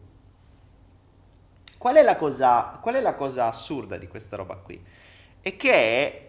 [1.77, 4.81] Qual è, la cosa, qual è la cosa assurda di questa roba qui?
[5.39, 6.24] È che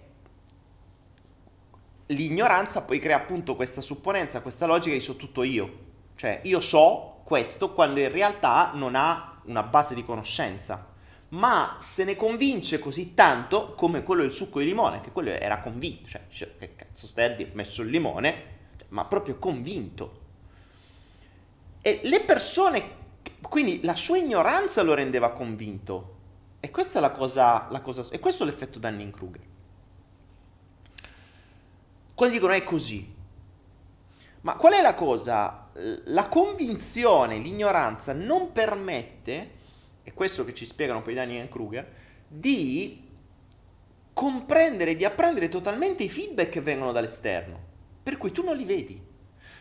[2.06, 5.84] l'ignoranza poi crea appunto questa supponenza, questa logica di so tutto io.
[6.14, 10.94] Cioè io so questo quando in realtà non ha una base di conoscenza.
[11.28, 15.58] Ma se ne convince così tanto come quello del succo di limone, che quello era
[15.58, 18.54] convinto, cioè che cazzo stai a dire, messo il limone,
[18.90, 20.20] ma proprio convinto.
[21.82, 22.90] E le persone,
[23.42, 26.14] quindi la sua ignoranza lo rendeva convinto.
[26.60, 29.42] E questa è la cosa, la cosa e questo è l'effetto Dunning-Kruger.
[32.16, 33.14] Quando dicono è così.
[34.40, 35.68] Ma qual è la cosa?
[36.04, 39.50] La convinzione, l'ignoranza non permette,
[40.02, 41.92] è questo che ci spiegano poi Daniel e Kruger,
[42.26, 43.06] di
[44.14, 47.60] comprendere, di apprendere totalmente i feedback che vengono dall'esterno.
[48.02, 48.98] Per cui tu non li vedi.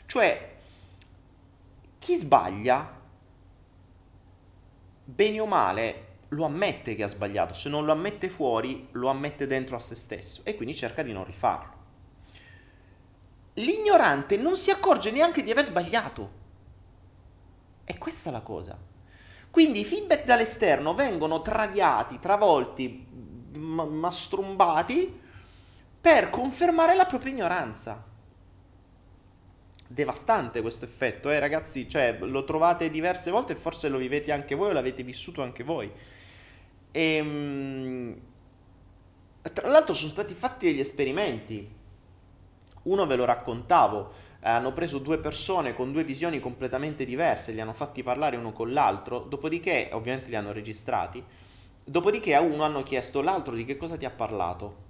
[0.06, 0.56] Cioè,
[2.00, 3.02] chi sbaglia,
[5.04, 7.54] bene o male, lo ammette che ha sbagliato.
[7.54, 11.12] Se non lo ammette fuori, lo ammette dentro a se stesso e quindi cerca di
[11.12, 11.75] non rifarlo
[13.56, 16.44] l'ignorante non si accorge neanche di aver sbagliato.
[17.84, 18.78] È questa la cosa.
[19.52, 23.08] Quindi i feedback dall'esterno vengono traviati, travolti,
[23.54, 25.22] ma- mastrumbati
[26.02, 28.04] per confermare la propria ignoranza.
[29.88, 34.56] Devastante questo effetto, eh ragazzi, cioè lo trovate diverse volte e forse lo vivete anche
[34.56, 35.90] voi o l'avete vissuto anche voi.
[36.92, 38.22] E, ehm,
[39.54, 41.84] tra l'altro sono stati fatti degli esperimenti
[42.86, 47.62] uno ve lo raccontavo, eh, hanno preso due persone con due visioni completamente diverse, li
[47.62, 51.24] hanno fatti parlare uno con l'altro, dopodiché, ovviamente li hanno registrati,
[51.84, 54.84] dopodiché a uno hanno chiesto l'altro di che cosa ti ha parlato.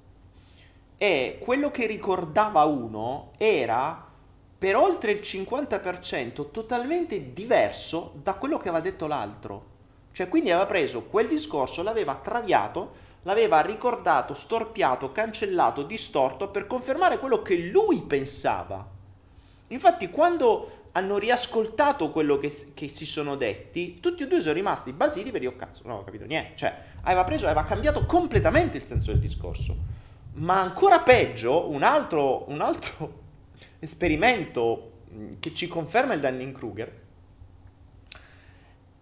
[0.98, 4.06] E quello che ricordava uno era
[4.58, 9.74] per oltre il 50% totalmente diverso da quello che aveva detto l'altro.
[10.14, 17.20] Cioè, quindi aveva preso quel discorso, l'aveva traviato l'aveva ricordato, storpiato, cancellato, distorto per confermare
[17.20, 18.88] quello che lui pensava.
[19.68, 24.92] Infatti, quando hanno riascoltato quello che, che, si sono detti, tutti e due sono rimasti
[24.92, 26.56] basiti per dire, oh cazzo, non ho capito niente.
[26.56, 29.76] Cioè, aveva preso, aveva cambiato completamente il senso del discorso.
[30.34, 33.24] Ma ancora peggio, un altro, un altro
[33.80, 34.92] esperimento
[35.40, 37.04] che ci conferma il Dunning-Kruger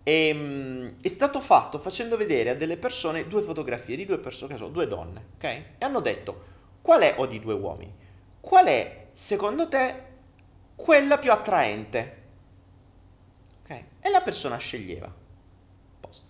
[0.04, 4.54] e, ehm, è stato fatto facendo vedere a delle persone due fotografie di due persone,
[4.54, 5.44] che sono due donne, ok?
[5.44, 6.52] E hanno detto,
[6.82, 7.94] qual è, o di due uomini,
[8.40, 10.12] qual è secondo te
[10.76, 12.22] quella più attraente?
[13.64, 13.84] Ok?
[14.02, 15.12] E la persona sceglieva.
[16.00, 16.28] Posto.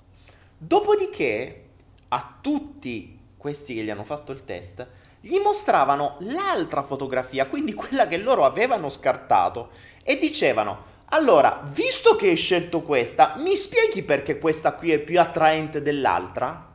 [0.58, 1.70] Dopodiché,
[2.10, 4.88] a tutti questi che gli hanno fatto il test,
[5.20, 9.72] gli mostravano l'altra fotografia, quindi quella che loro avevano scartato,
[10.04, 15.20] e dicevano, allora, visto che hai scelto questa, mi spieghi perché questa qui è più
[15.20, 16.74] attraente dell'altra?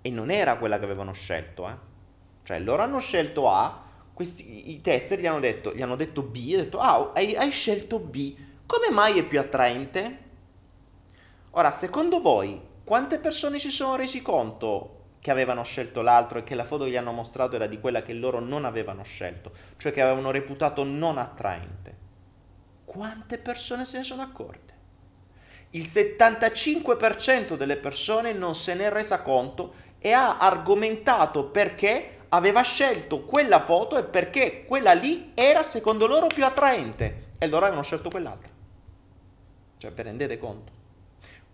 [0.00, 1.86] E non era quella che avevano scelto, eh.
[2.44, 3.84] Cioè, loro hanno scelto A,
[4.14, 7.50] questi, i tester gli hanno detto, gli hanno detto B, hanno detto, ah, hai, hai
[7.50, 8.34] scelto B,
[8.64, 10.18] come mai è più attraente?
[11.50, 16.54] Ora, secondo voi, quante persone si sono resi conto che avevano scelto l'altro e che
[16.54, 19.92] la foto che gli hanno mostrato era di quella che loro non avevano scelto, cioè
[19.92, 21.97] che avevano reputato non attraente?
[22.88, 24.72] Quante persone se ne sono accorte?
[25.72, 32.62] Il 75% delle persone non se ne è resa conto e ha argomentato perché aveva
[32.62, 37.82] scelto quella foto e perché quella lì era secondo loro più attraente e loro avevano
[37.82, 38.50] scelto quell'altra.
[39.76, 40.72] Cioè, vi rendete conto?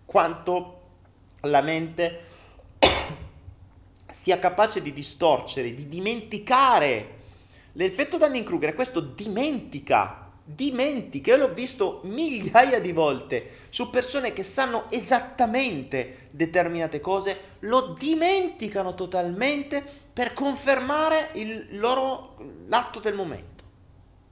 [0.05, 0.83] Quanto
[1.41, 2.21] la mente
[4.09, 7.13] sia capace di distorcere, di dimenticare.
[7.73, 11.31] L'effetto Dunning-Kruger è questo, dimentica, dimentica.
[11.31, 18.93] Io l'ho visto migliaia di volte su persone che sanno esattamente determinate cose, lo dimenticano
[18.93, 19.83] totalmente
[20.13, 22.37] per confermare il loro,
[22.67, 23.63] l'atto del momento.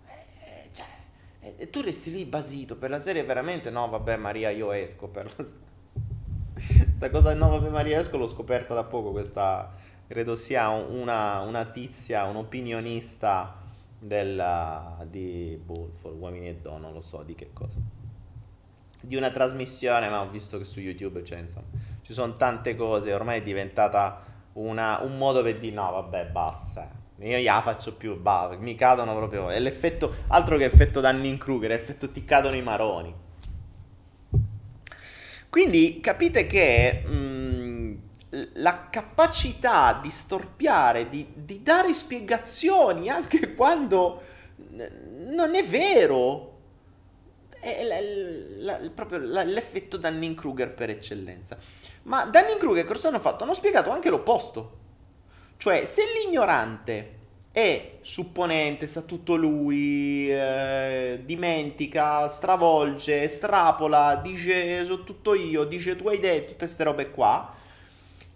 [0.05, 4.72] Eh, cioè, e tu resti lì basito per la serie veramente no vabbè Maria io
[4.72, 5.45] esco per la
[6.53, 9.74] questa cosa no vabbè Maria esco l'ho scoperta da poco questa
[10.07, 13.62] credo sia una, una tizia, un'opinionista
[14.04, 17.78] della, di boh, uomini e donne, non lo so di che cosa.
[19.01, 21.68] Di una trasmissione, ma ho visto che su YouTube c'è, insomma,
[22.01, 24.24] ci sono tante cose, ormai è diventata
[24.54, 26.89] una, un modo per dire no, vabbè, basta.
[27.18, 29.49] Cioè, io la faccio più, bah, mi cadono proprio.
[29.49, 33.14] È l'effetto, altro che effetto Dunning-Kruger, è l'effetto ti cadono i maroni.
[35.49, 37.12] Quindi capite che mh,
[38.54, 44.22] la capacità di storpiare, di, di dare spiegazioni anche quando
[44.70, 46.52] non è vero,
[47.60, 51.58] è la, la, proprio la, l'effetto Dunning-Kruger per eccellenza.
[52.04, 53.44] Ma Dunning-Kruger cosa hanno fatto?
[53.44, 54.82] Hanno spiegato anche l'opposto.
[55.58, 57.22] Cioè, se l'ignorante
[57.52, 66.08] è supponente, sa tutto lui, eh, dimentica, stravolge, strapola, dice so tutto io, dice tu
[66.10, 67.54] hai detto, tutte queste robe qua,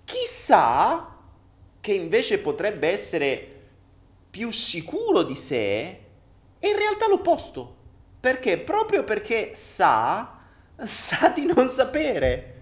[0.08, 1.18] Chissà
[1.82, 3.56] che invece potrebbe essere
[4.30, 6.00] più sicuro di sé
[6.60, 7.76] è in realtà l'opposto.
[8.18, 8.58] Perché?
[8.58, 10.40] Proprio perché sa,
[10.78, 12.54] sa di non sapere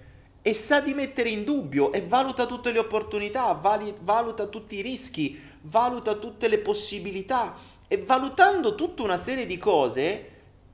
[0.42, 4.82] e sa di mettere in dubbio e valuta tutte le opportunità, vali, valuta tutti i
[4.82, 7.56] rischi, valuta tutte le possibilità
[7.88, 10.32] e valutando tutta una serie di cose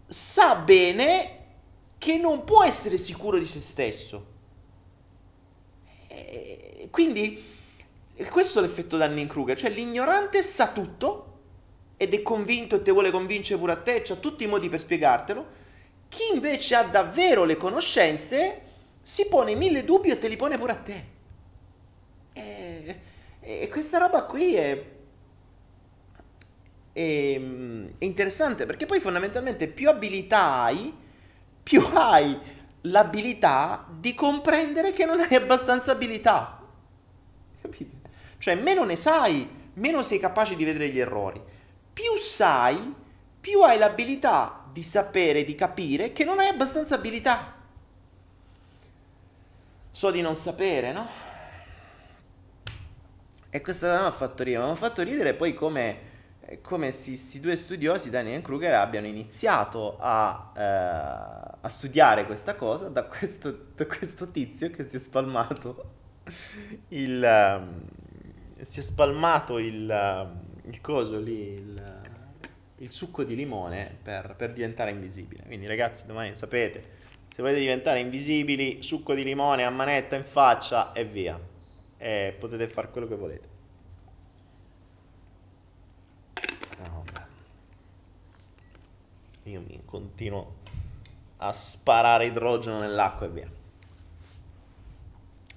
[0.08, 1.40] sa bene
[1.98, 4.31] che non può essere sicuro di se stesso.
[6.28, 7.44] E quindi
[8.30, 11.28] questo è l'effetto Dunning-Kruger, cioè l'ignorante sa tutto
[11.98, 14.80] ed è convinto e te vuole convincere pure a te, ha tutti i modi per
[14.80, 15.60] spiegartelo.
[16.10, 18.62] Chi invece ha davvero le conoscenze
[19.02, 21.06] si pone mille dubbi e te li pone pure a te.
[22.34, 23.00] E,
[23.40, 24.86] e questa roba qui è,
[26.92, 27.42] è,
[27.98, 30.94] è interessante perché poi fondamentalmente più abilità hai,
[31.64, 32.38] più hai
[32.82, 36.60] l'abilità di comprendere che non hai abbastanza abilità.
[37.62, 38.00] Capite?
[38.38, 41.42] Cioè, meno ne sai, meno sei capace di vedere gli errori.
[41.94, 42.94] Più sai,
[43.40, 47.56] più hai l'abilità di sapere, di capire che non hai abbastanza abilità.
[49.92, 51.08] So di non sapere, no?
[53.50, 56.10] E questa mi ha fatto ridere, mi ha fatto ridere poi come
[56.62, 62.90] come questi due studiosi, Daniel e Kruger, abbiano iniziato a, eh, a studiare questa cosa
[62.90, 66.00] da questo, da questo, tizio che si è spalmato
[66.90, 67.82] il, um,
[68.62, 72.02] si è spalmato il, uh, il coso lì, il,
[72.78, 75.44] il succo di limone per, per, diventare invisibile.
[75.46, 76.84] Quindi ragazzi, domani sapete,
[77.34, 81.40] se volete diventare invisibili, succo di limone a manetta in faccia e via.
[81.98, 83.51] E potete fare quello che volete.
[89.44, 90.56] Io mi continuo
[91.38, 93.50] a sparare idrogeno nell'acqua e via.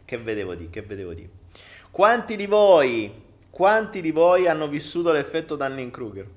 [0.04, 1.28] Che vedevo di, che vedevo di.
[1.90, 3.12] Quanti di voi,
[3.50, 6.28] quanti di voi hanno vissuto l'effetto Dunning-Kruger?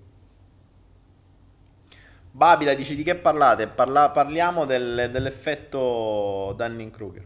[2.32, 3.68] Babila dici di che parlate?
[3.68, 7.26] Parla, parliamo del, dell'effetto Dunning-Kruger.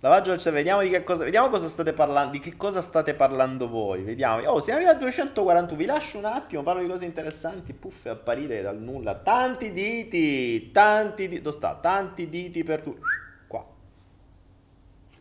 [0.00, 3.14] Lavaggio del cervello, vediamo di che cosa, vediamo cosa state parlando, di che cosa state
[3.14, 4.46] parlando voi, vediamo.
[4.48, 8.62] Oh, siamo arrivati a 241, vi lascio un attimo, parlo di cose interessanti, puff, apparire
[8.62, 9.16] dal nulla.
[9.16, 11.74] Tanti diti, tanti diti, dove sta?
[11.74, 13.00] Tanti diti per tutti,
[13.48, 13.66] qua.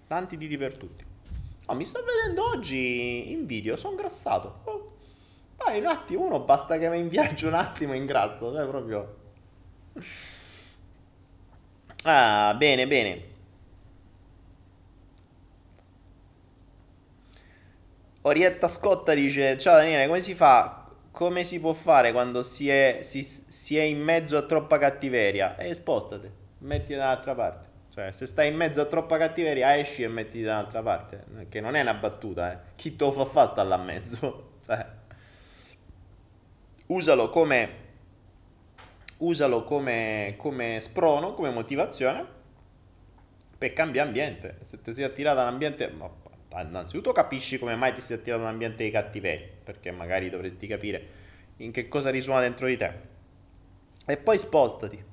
[0.06, 1.04] Tanti diti per tutti.
[1.66, 4.60] Oh, mi sto vedendo oggi in video, sono grassato.
[4.66, 4.92] Oh.
[5.70, 9.16] Un attimo, uno basta che mi in viaggio un attimo in grasso, cioè proprio...
[12.04, 13.36] Ah, bene, bene.
[18.28, 20.86] Orietta Scotta dice: Ciao Daniele, come si fa?
[21.12, 25.56] Come si può fare quando si è, si, si è in mezzo a troppa cattiveria?
[25.56, 27.66] E eh, spostate, metti dall'altra parte.
[27.90, 31.24] Cioè, se stai in mezzo a troppa cattiveria, esci e metti dall'altra parte.
[31.48, 32.58] Che non è una battuta, eh.
[32.76, 34.46] Chi te lo fa fare sta là in mezzo?
[34.68, 34.86] Cioè,
[36.88, 37.70] usalo come,
[39.20, 42.26] usalo come, come sprono, come motivazione
[43.58, 44.58] per cambiare ambiente.
[44.62, 45.90] Se ti sei attirato all'ambiente,
[46.56, 50.66] innanzitutto capisci come mai ti sei attirato in un ambiente di cattiveria, perché magari dovresti
[50.68, 51.08] capire
[51.58, 52.92] in che cosa risuona dentro di te.
[54.06, 55.04] E poi spostati.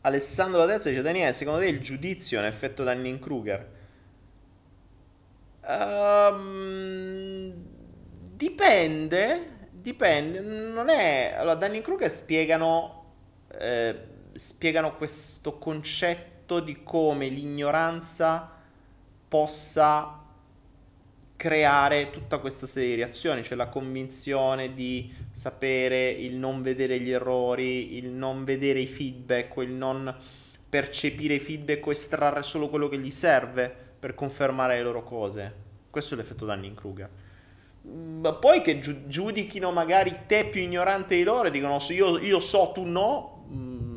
[0.00, 3.72] Alessandro La Terza dice, Daniele, secondo te il giudizio è un effetto Dunning-Kruger?
[5.66, 7.52] Um,
[8.32, 11.34] dipende, dipende, non è...
[11.36, 13.12] Allora, Dunning-Kruger spiegano,
[13.58, 13.98] eh,
[14.34, 18.50] spiegano questo concetto di come l'ignoranza
[19.28, 20.22] possa
[21.36, 27.10] creare tutta questa serie di reazioni, cioè la convinzione di sapere, il non vedere gli
[27.10, 30.14] errori, il non vedere i feedback il non
[30.68, 35.54] percepire i feedback o estrarre solo quello che gli serve per confermare le loro cose.
[35.90, 37.10] Questo è l'effetto Dunning-Kruger.
[37.82, 42.72] Ma poi che giudichino magari te più ignorante di loro e dicono io, io so,
[42.72, 43.93] tu no, mm,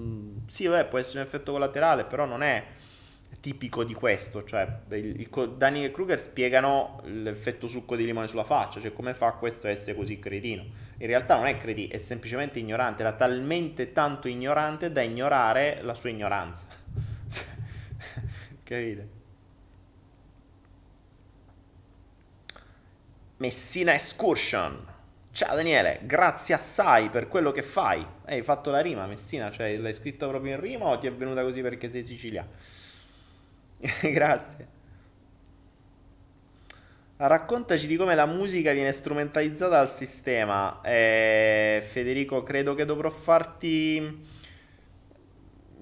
[0.47, 2.65] sì, beh, può essere un effetto collaterale, però non è
[3.39, 8.43] tipico di questo, cioè il, il, Danny e Kruger spiegano l'effetto succo di limone sulla
[8.43, 10.63] faccia, cioè come fa questo a essere così cretino.
[10.97, 15.93] In realtà non è cretino, è semplicemente ignorante, era talmente tanto ignorante da ignorare la
[15.93, 16.65] sua ignoranza.
[18.63, 19.09] Capite?
[23.37, 24.95] Messina Excursion.
[25.37, 28.03] Ciao Daniele, grazie assai per quello che fai.
[28.25, 31.43] Hai fatto la rima, Messina, cioè l'hai scritta proprio in rima o ti è venuta
[31.43, 32.49] così perché sei siciliano?
[34.01, 34.67] Grazie.
[37.17, 40.81] Raccontaci di come la musica viene strumentalizzata dal sistema.
[40.81, 44.25] Eh, Federico, credo che dovrò farti...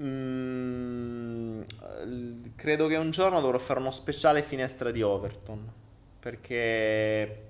[0.02, 1.62] Mm,
[2.58, 5.72] credo che un giorno dovrò fare uno speciale finestra di Overton.
[6.20, 7.45] Perché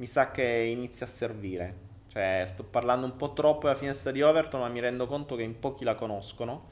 [0.00, 1.88] mi sa che inizia a servire.
[2.08, 5.42] Cioè, sto parlando un po' troppo della finestra di Overton, ma mi rendo conto che
[5.42, 6.70] in pochi la conoscono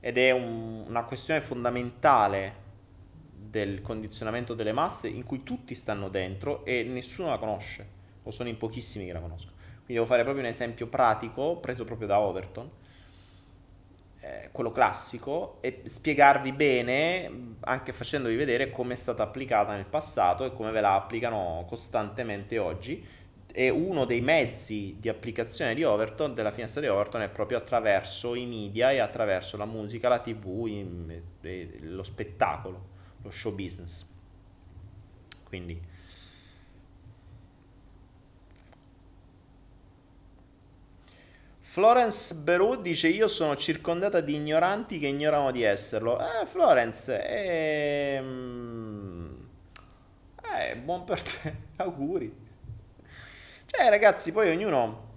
[0.00, 2.62] ed è un, una questione fondamentale
[3.32, 7.86] del condizionamento delle masse in cui tutti stanno dentro e nessuno la conosce,
[8.22, 9.56] o sono in pochissimi che la conoscono.
[9.56, 12.70] Quindi devo fare proprio un esempio pratico, preso proprio da Overton,
[14.24, 20.46] eh, quello classico, e spiegarvi bene, anche facendovi vedere come è stata applicata nel passato
[20.46, 23.06] e come ve la applicano costantemente oggi,
[23.52, 28.34] e uno dei mezzi di applicazione di Overton, della finestra di Overton, è proprio attraverso
[28.34, 31.20] i media e attraverso la musica, la tv,
[31.80, 32.86] lo spettacolo,
[33.22, 34.06] lo show business.
[35.46, 35.78] Quindi
[41.74, 46.20] Florence Beru dice io sono circondata di ignoranti che ignorano di esserlo.
[46.20, 47.20] Eh, Florence.
[48.16, 49.48] Ehm,
[50.56, 52.32] eh, buon per te, auguri.
[53.72, 55.08] Eh ragazzi, poi ognuno...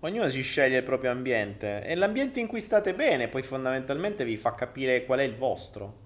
[0.00, 4.38] Ognuno si sceglie il proprio ambiente e l'ambiente in cui state bene poi fondamentalmente vi
[4.38, 5.98] fa capire qual è il vostro.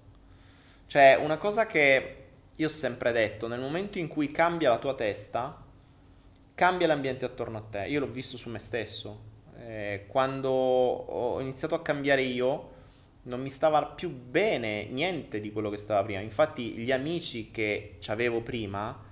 [0.87, 4.95] Cioè, una cosa che io ho sempre detto, nel momento in cui cambia la tua
[4.95, 5.63] testa,
[6.57, 7.85] cambia l'ambiente attorno a te.
[7.85, 9.35] Io l'ho visto su me stesso.
[9.59, 12.71] Eh, quando ho iniziato a cambiare io,
[13.23, 16.19] non mi stava più bene niente di quello che stava prima.
[16.21, 19.05] Infatti, gli amici che avevo prima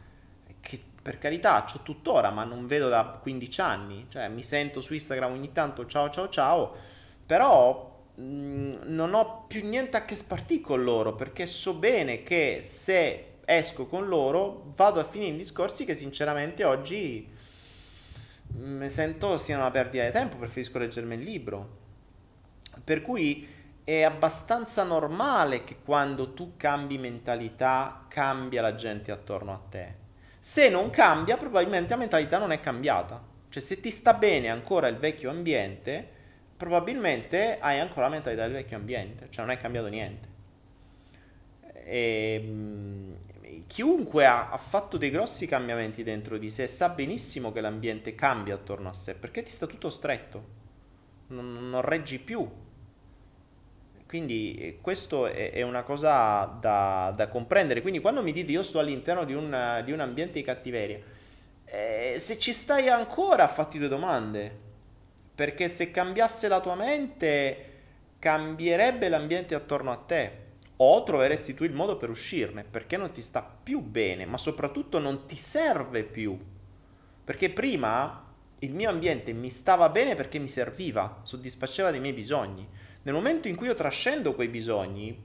[1.05, 4.07] per carità, c'ho tuttora, ma non vedo da 15 anni.
[4.09, 6.75] Cioè, mi sento su Instagram ogni tanto ciao ciao ciao,
[7.23, 12.23] però mh, mm, non ho più niente a che spartire con loro, perché so bene
[12.23, 17.31] che se esco con loro vado a finire in discorsi che sinceramente oggi
[18.57, 21.83] mi sento sia una perdita di tempo, preferisco leggermi il libro.
[22.83, 23.47] Per cui
[23.83, 29.93] è abbastanza normale che quando tu cambi mentalità cambia la gente attorno a te.
[30.39, 33.21] Se non cambia, probabilmente la mentalità non è cambiata.
[33.49, 36.07] Cioè, se ti sta bene ancora il vecchio ambiente,
[36.57, 40.27] probabilmente hai ancora la mentalità del vecchio ambiente, cioè non è cambiato niente.
[41.85, 43.17] E, ehm,
[43.67, 48.55] chiunque ha, ha, fatto dei grossi cambiamenti dentro di sé sa benissimo che l'ambiente cambia
[48.55, 50.43] attorno a sé, perché ti sta tutto stretto,
[51.27, 52.63] non, non reggi più
[54.07, 57.81] quindi eh, questo è, è una cosa da, da, comprendere.
[57.81, 60.99] Quindi quando mi dite io sto all'interno di un, di un ambiente di cattiveria,
[61.65, 64.63] eh, se ci stai ancora fatti due domande.
[65.35, 67.71] Perché se cambiasse la tua mente,
[68.19, 70.43] cambierebbe l'ambiente attorno a te.
[70.77, 74.99] O troveresti tu il modo per uscirne, perché non ti sta più bene, ma soprattutto
[74.99, 76.37] non ti serve più.
[77.23, 78.25] Perché prima
[78.59, 82.67] il mio ambiente mi stava bene perché mi serviva, soddisfaceva dei miei bisogni.
[83.03, 85.17] Nel momento in cui io trascendo quei bisogni,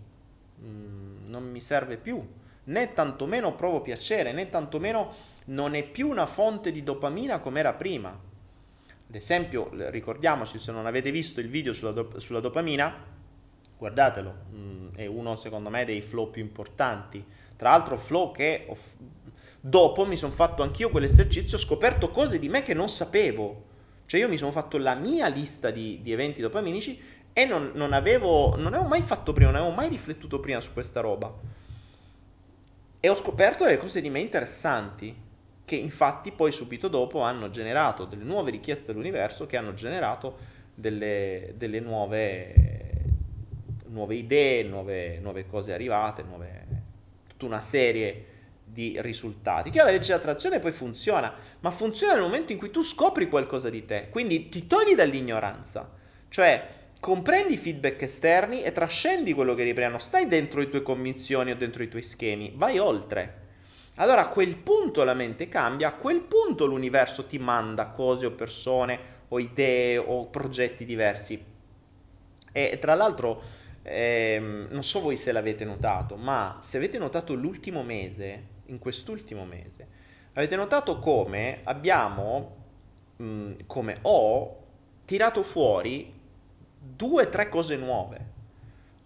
[0.62, 2.22] mm, non mi serve più,
[2.64, 5.14] né tantomeno provo piacere, né tantomeno
[5.46, 8.10] non è più una fonte di dopamina come era prima.
[8.10, 13.18] Ad esempio, ricordiamoci, se non avete visto il video sulla, do- sulla dopamina,
[13.80, 17.24] guardatelo, mm, è uno secondo me dei flow più importanti.
[17.56, 18.76] Tra l'altro flow che ho,
[19.58, 23.68] dopo mi sono fatto anch'io quell'esercizio, ho scoperto cose di me che non sapevo.
[24.04, 27.00] Cioè io mi sono fatto la mia lista di, di eventi dopaminici
[27.32, 30.74] e non, non, avevo, non avevo mai fatto prima, non avevo mai riflettuto prima su
[30.74, 31.32] questa roba.
[33.00, 35.16] E ho scoperto delle cose di me interessanti,
[35.64, 41.54] che infatti poi subito dopo hanno generato delle nuove richieste dell'universo che hanno generato delle,
[41.56, 42.79] delle nuove,
[43.90, 46.66] nuove, idee, nuove, nuove cose arrivate, nuove,
[47.28, 48.26] tutta una serie
[48.64, 49.70] di risultati.
[49.70, 53.68] Che la legge dell'attrazione poi funziona, ma funziona nel momento in cui tu scopri qualcosa
[53.68, 55.90] di te, quindi ti togli dall'ignoranza.
[56.28, 56.68] Cioè,
[57.00, 61.50] comprendi i feedback esterni e trascendi quello che riprendi, non stai dentro le tue convinzioni
[61.50, 63.38] o dentro i tuoi schemi, vai oltre.
[63.96, 68.30] Allora a quel punto la mente cambia, a quel punto l'universo ti manda cose o
[68.30, 71.44] persone o idee o progetti diversi.
[72.52, 73.42] E tra l'altro,
[73.82, 79.44] ehm, non so voi se l'avete notato, ma se avete notato l'ultimo mese, in quest'ultimo
[79.44, 79.86] mese,
[80.34, 82.56] avete notato come abbiamo,
[83.16, 84.56] mh, come ho
[85.04, 86.12] tirato fuori
[86.78, 88.38] due o tre cose nuove.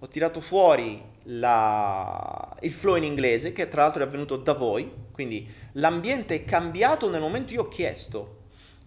[0.00, 2.56] Ho tirato fuori la...
[2.60, 7.08] il flow in inglese, che tra l'altro è avvenuto da voi, quindi l'ambiente è cambiato
[7.08, 8.33] nel momento cui ho chiesto.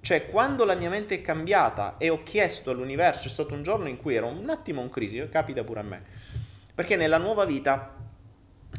[0.08, 3.90] Cioè, quando la mia mente è cambiata e ho chiesto all'universo, è stato un giorno
[3.90, 6.00] in cui ero un attimo in crisi, capita pure a me,
[6.74, 7.94] perché nella nuova vita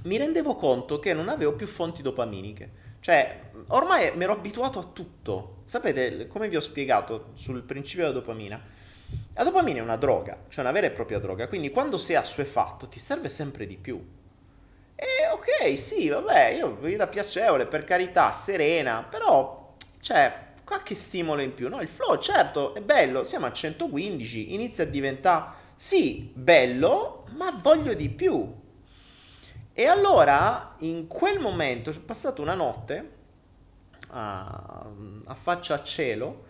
[0.04, 2.70] mi rendevo conto che non avevo più fonti dopaminiche.
[3.00, 5.64] Cioè, ormai mi ero abituato a tutto.
[5.66, 8.58] Sapete, come vi ho spiegato sul principio della dopamina,
[9.34, 12.88] la dopamina è una droga, cioè una vera e propria droga, quindi quando sei assuefatto
[12.88, 14.02] ti serve sempre di più.
[14.94, 21.54] E ok, sì, vabbè, io vita piacevole, per carità, serena, però, cioè, qualche stimolo in
[21.54, 21.80] più, no?
[21.80, 27.94] Il flow, certo, è bello, siamo a 115, inizia a diventare, sì, bello, ma voglio
[27.94, 28.54] di più.
[29.72, 33.12] E allora, in quel momento, ho passato una notte
[34.10, 34.84] a,
[35.24, 36.44] a faccia a cielo,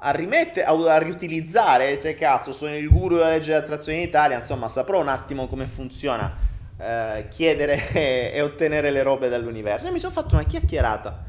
[0.00, 4.36] a rimettere, a, a, riutilizzare, cioè cazzo, sono il guru della legge dell'attrazione in Italia,
[4.36, 6.36] insomma, saprò un attimo come funziona
[6.76, 9.88] eh, chiedere e, e, ottenere le robe dall'universo.
[9.88, 11.24] E mi sono fatto una chiacchierata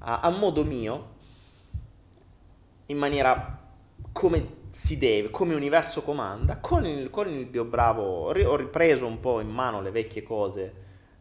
[0.00, 1.13] a, a modo mio,
[2.86, 3.60] in maniera
[4.12, 9.20] come si deve, come universo comanda, con il, con il Dio bravo, ho ripreso un
[9.20, 10.74] po' in mano le vecchie cose,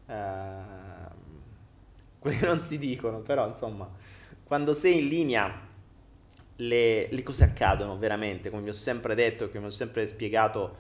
[0.08, 0.52] eh,
[2.20, 3.90] quelle che non si dicono, però insomma,
[4.44, 5.52] quando sei in linea
[6.58, 10.76] le, le, cose accadono veramente, come vi ho sempre detto, come ho sempre spiegato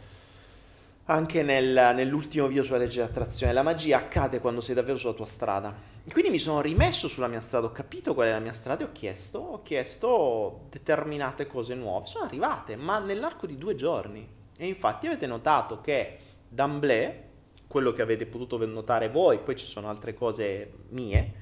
[1.05, 5.25] anche nel, nell'ultimo video sulla legge dell'attrazione, la magia accade quando sei davvero sulla tua
[5.25, 5.92] strada.
[6.11, 8.87] Quindi mi sono rimesso sulla mia strada, ho capito qual è la mia strada e
[8.87, 12.07] ho chiesto, ho chiesto determinate cose nuove.
[12.07, 14.27] Sono arrivate, ma nell'arco di due giorni.
[14.57, 16.17] E infatti avete notato che
[16.49, 17.23] d'amblè,
[17.67, 21.41] quello che avete potuto notare voi, poi ci sono altre cose mie,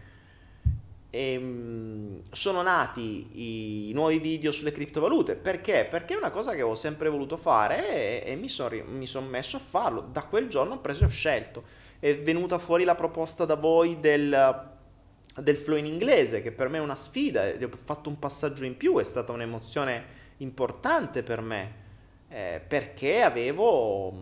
[1.09, 5.35] e, ehm, sono nati i nuovi video sulle criptovalute.
[5.35, 5.85] Perché?
[5.89, 9.57] Perché è una cosa che ho sempre voluto fare e, e mi sono son messo
[9.57, 10.01] a farlo.
[10.01, 11.63] Da quel giorno ho preso e ho scelto.
[12.01, 14.71] È venuta fuori la proposta da voi del,
[15.35, 17.43] del flow in inglese, che per me è una sfida.
[17.43, 20.03] Ho fatto un passaggio in più, è stata un'emozione
[20.37, 21.73] importante per me.
[22.27, 24.15] Eh, perché avevo,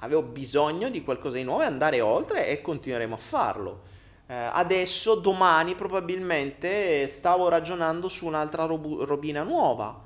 [0.00, 3.80] avevo bisogno di qualcosa di nuovo e andare oltre e continueremo a farlo.
[4.26, 9.98] Eh, adesso, domani probabilmente stavo ragionando su un'altra rob- robina nuova.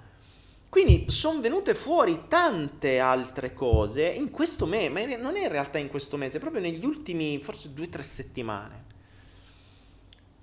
[0.68, 5.78] Quindi sono venute fuori tante altre cose in questo mese, ma non è in realtà
[5.78, 8.84] in questo mese, proprio negli ultimi forse due o tre settimane.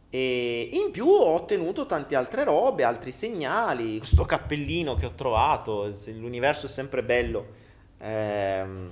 [0.09, 5.91] E in più ho ottenuto tante altre robe, altri segnali, questo cappellino che ho trovato,
[6.05, 7.47] l'universo è sempre bello.
[7.99, 8.89] Ehm,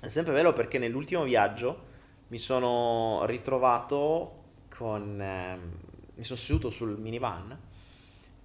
[0.00, 1.86] è sempre bello perché nell'ultimo viaggio
[2.28, 5.20] mi sono ritrovato con...
[5.20, 5.72] Ehm,
[6.14, 7.67] mi sono seduto sul minivan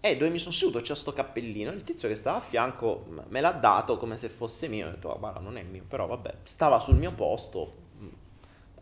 [0.06, 3.39] e dove mi sono seduto c'è sto cappellino, il tizio che stava a fianco me
[3.39, 6.39] l'ha dato come se fosse mio, ho detto oh, guarda non è mio, però vabbè,
[6.43, 7.74] stava sul mio posto,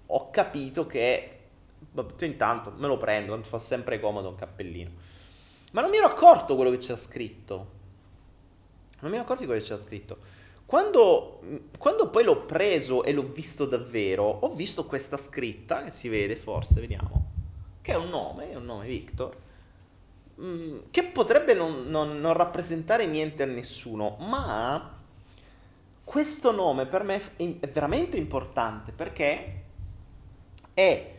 [0.08, 1.38] ho capito che
[1.92, 4.90] vabbè, intanto me lo prendo, tanto fa sempre comodo un cappellino.
[5.74, 7.80] Ma non mi ero accorto quello che c'era scritto.
[9.02, 10.18] Non mi ero accorto di quello che c'era scritto.
[10.66, 11.40] Quando,
[11.78, 16.36] quando, poi l'ho preso e l'ho visto davvero, ho visto questa scritta, che si vede
[16.36, 17.26] forse, vediamo,
[17.82, 19.36] che è un nome, è un nome Victor,
[20.42, 25.00] mm, che potrebbe non, non, non rappresentare niente a nessuno, ma
[26.04, 29.64] questo nome per me è veramente importante perché
[30.74, 31.14] è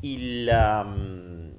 [0.00, 0.48] il...
[0.48, 1.52] Um,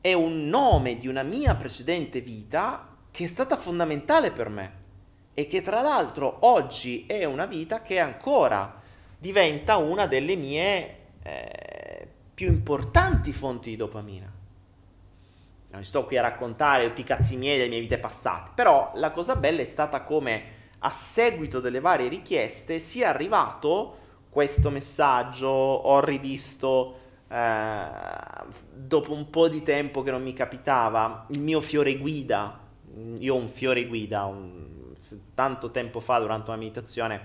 [0.00, 4.72] è un nome di una mia precedente vita che è stata fondamentale per me
[5.34, 8.80] e che tra l'altro oggi è una vita che ancora
[9.18, 14.37] diventa una delle mie eh, più importanti fonti di dopamina.
[15.70, 19.10] Non sto qui a raccontare tutti i cazzi miei delle mie vite passate, però la
[19.10, 23.96] cosa bella è stata come a seguito delle varie richieste sia arrivato
[24.30, 26.98] questo messaggio, ho rivisto
[27.28, 27.86] eh,
[28.72, 32.60] dopo un po' di tempo che non mi capitava il mio fiore guida,
[33.18, 34.94] io ho un fiore guida, un,
[35.34, 37.20] tanto tempo fa durante una meditazione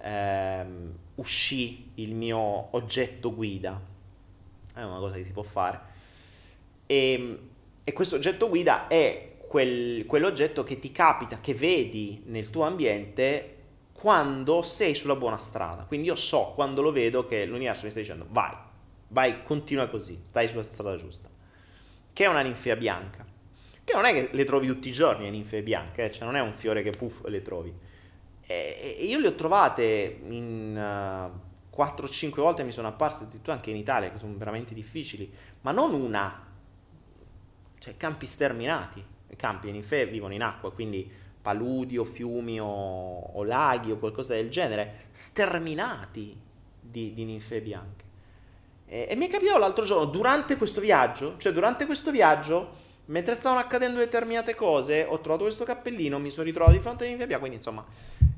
[0.00, 3.80] ehm, uscì il mio oggetto guida,
[4.74, 5.94] è una cosa che si può fare,
[6.86, 7.38] e,
[7.82, 13.54] e questo oggetto guida è quel, quell'oggetto che ti capita, che vedi nel tuo ambiente
[13.92, 15.84] quando sei sulla buona strada.
[15.84, 18.54] Quindi io so quando lo vedo che l'universo mi sta dicendo vai,
[19.08, 21.28] vai, continua così, stai sulla strada giusta.
[22.12, 23.24] Che è una ninfea bianca.
[23.84, 26.10] Che non è che le trovi tutti i giorni le ninfee bianche, eh?
[26.10, 27.72] cioè non è un fiore che puff le trovi.
[28.44, 33.70] E, e io le ho trovate in uh, 4-5 volte, mi sono apparse addirittura anche
[33.70, 36.45] in Italia, che sono veramente difficili, ma non una,
[37.86, 39.04] cioè campi sterminati.
[39.28, 41.08] I campi, ninfee vivono in acqua, quindi
[41.40, 46.36] paludi o fiumi o, o laghi o qualcosa del genere, sterminati
[46.80, 48.04] di, di ninfee bianche.
[48.86, 53.36] E, e mi è capitato l'altro giorno, durante questo viaggio, cioè durante questo viaggio, mentre
[53.36, 57.26] stavano accadendo determinate cose, ho trovato questo cappellino, mi sono ritrovato di fronte a ninfea
[57.26, 57.86] bianca, quindi insomma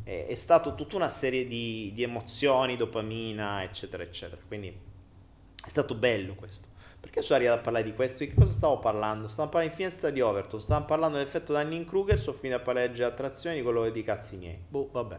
[0.04, 4.42] è, è stato tutta una serie di, di emozioni, dopamina, eccetera, eccetera.
[4.46, 6.67] Quindi è stato bello questo.
[7.00, 8.24] Perché sono arrivato a parlare di questo?
[8.24, 9.28] Di che cosa stavo parlando?
[9.28, 13.02] Stavo parlando di finestra di Overton, stavo parlando dell'effetto Dunning-Kruger, sono finito a parlare di
[13.02, 14.58] attrazioni di quello di cazzi miei.
[14.68, 15.18] Boh, vabbè,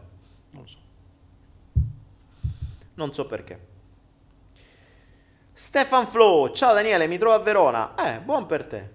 [0.50, 0.78] non lo so.
[2.94, 3.68] Non so perché.
[5.52, 7.94] Stefan Flo, ciao Daniele, mi trovo a Verona.
[7.94, 8.88] Eh, buon per te.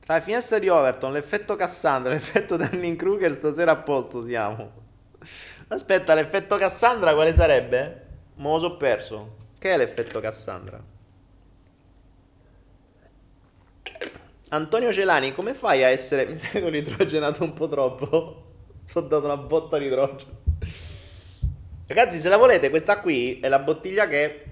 [0.00, 4.72] Tra la finestra di Overton, l'effetto Cassandra l'effetto Dunning-Kruger, stasera a posto siamo.
[5.68, 8.06] Aspetta, l'effetto Cassandra quale sarebbe?
[8.36, 9.44] Me lo so perso.
[9.66, 10.80] Che è l'effetto Cassandra?
[14.50, 16.24] Antonio Celani, come fai a essere...
[16.30, 18.44] Mi sa idrogenato un po' troppo.
[18.86, 20.42] Sono dato una botta di idrogeno.
[21.88, 24.44] Ragazzi, se la volete, questa qui è la bottiglia che...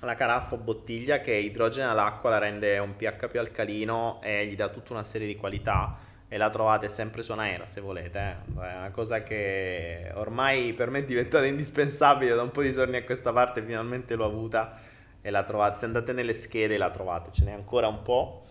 [0.00, 4.56] La caraffa o bottiglia che idrogena l'acqua, la rende un pH più alcalino e gli
[4.56, 5.96] dà tutta una serie di qualità
[6.28, 8.18] e la trovate sempre su Naera se volete.
[8.18, 8.60] Eh.
[8.60, 12.96] È una cosa che ormai per me è diventata indispensabile da un po' di giorni
[12.96, 14.78] a questa parte, finalmente l'ho avuta
[15.22, 15.78] e la trovate.
[15.78, 18.44] Se andate nelle schede la trovate, ce n'è ancora un po',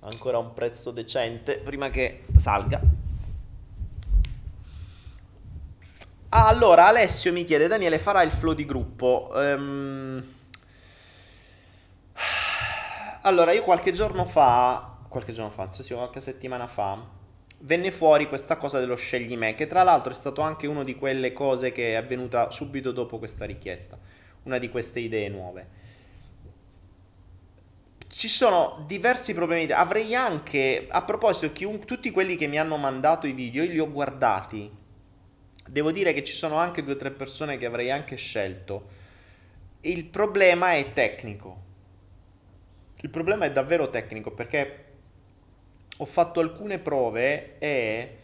[0.00, 2.80] ancora un prezzo decente prima che salga.
[6.32, 9.30] Ah, allora Alessio mi chiede, Daniele farà il flow di gruppo?
[9.34, 10.24] Um...
[13.22, 17.04] Allora, io qualche giorno fa qualche giorno fa, sì, qualche settimana fa,
[17.62, 20.94] venne fuori questa cosa dello scegli me, che tra l'altro è stato anche una di
[20.94, 23.98] quelle cose che è avvenuta subito dopo questa richiesta,
[24.44, 25.88] una di queste idee nuove.
[28.06, 29.70] Ci sono diversi problemi.
[29.72, 33.78] Avrei anche, a proposito, chiun, tutti quelli che mi hanno mandato i video, io li
[33.80, 34.70] ho guardati.
[35.68, 38.88] Devo dire che ci sono anche due o tre persone che avrei anche scelto.
[39.82, 41.62] Il problema è tecnico.
[43.00, 44.89] Il problema è davvero tecnico perché
[46.00, 48.16] ho fatto alcune prove e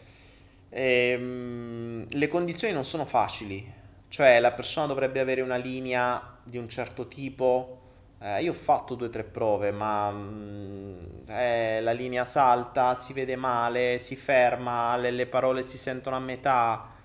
[0.69, 3.71] ehm, le condizioni non sono facili,
[4.07, 7.81] cioè la persona dovrebbe avere una linea di un certo tipo.
[8.19, 10.95] Eh, io ho fatto due o tre prove, ma mm,
[11.27, 16.19] eh, la linea salta, si vede male, si ferma, le, le parole si sentono a
[16.19, 16.95] metà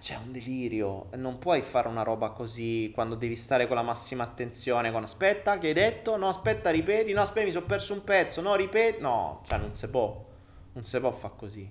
[0.00, 4.24] c'è un delirio, non puoi fare una roba così quando devi stare con la massima
[4.24, 6.16] attenzione, con aspetta, che hai detto?
[6.16, 9.74] No, aspetta, ripeti, no, aspetta, mi sono perso un pezzo, no, ripeti, no, cioè non
[9.74, 10.24] si può,
[10.72, 11.70] non si può fare così.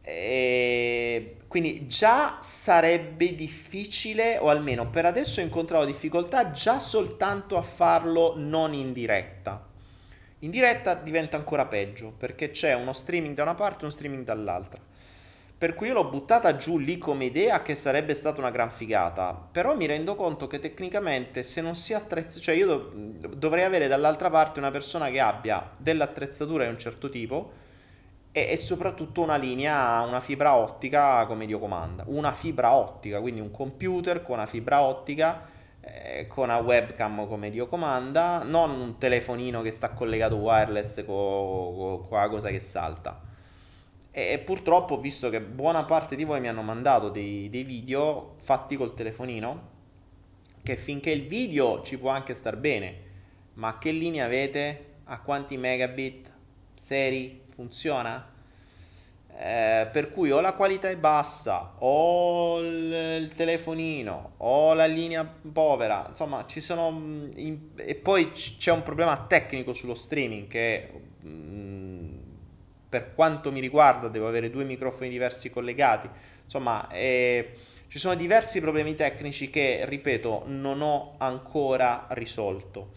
[0.00, 7.62] E quindi già sarebbe difficile, o almeno per adesso ho incontrato difficoltà già soltanto a
[7.62, 9.68] farlo non in diretta.
[10.38, 14.24] In diretta diventa ancora peggio perché c'è uno streaming da una parte e uno streaming
[14.24, 14.90] dall'altra
[15.62, 19.32] per cui io l'ho buttata giù lì come idea che sarebbe stata una gran figata,
[19.32, 23.86] però mi rendo conto che tecnicamente se non si attrezza, cioè io dov- dovrei avere
[23.86, 27.52] dall'altra parte una persona che abbia dell'attrezzatura di un certo tipo
[28.32, 33.40] e, e soprattutto una linea, una fibra ottica come Dio comanda, una fibra ottica, quindi
[33.40, 35.42] un computer con una fibra ottica
[35.80, 41.76] eh, con una webcam come Dio comanda, non un telefonino che sta collegato wireless con,
[41.76, 43.30] con, con la cosa che salta.
[44.12, 48.34] E, purtroppo ho visto che buona parte di voi mi hanno mandato dei, dei video
[48.38, 49.70] fatti col telefonino,
[50.62, 53.10] che finché il video ci può anche star bene,
[53.54, 54.90] ma che linea avete?
[55.04, 56.30] A quanti megabit?
[56.74, 57.42] Seri?
[57.54, 58.30] funziona?
[59.34, 66.06] Eh, per cui o la qualità è bassa, o il, telefonino, o la linea povera,
[66.08, 66.90] insomma, ci sono.
[66.90, 67.30] Mm,
[67.76, 70.90] e poi c'è un problema tecnico sullo streaming che.
[71.20, 71.81] Mh, mm,
[72.92, 76.10] per quanto mi riguarda, devo avere due microfoni diversi collegati.
[76.44, 77.54] Insomma, eh,
[77.88, 82.90] ci sono diversi problemi tecnici che, ripeto, non ho ancora risolto.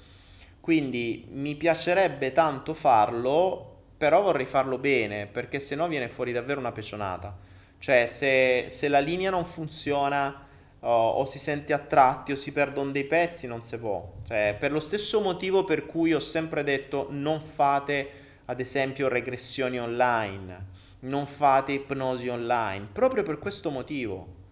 [0.59, 6.59] Quindi mi piacerebbe tanto farlo, però vorrei farlo bene, perché se no viene fuori davvero
[6.59, 7.33] una pecionata.
[7.79, 10.45] Cioè, se, se la linea non funziona
[10.81, 14.11] o, si sente a tratti o si perdono dei pezzi, non si può.
[14.27, 19.79] Cioè, per lo stesso motivo per cui ho sempre detto non fate, ad esempio, regressioni
[19.79, 20.65] online,
[21.01, 24.43] non fate ipnosi online, proprio per questo motivo.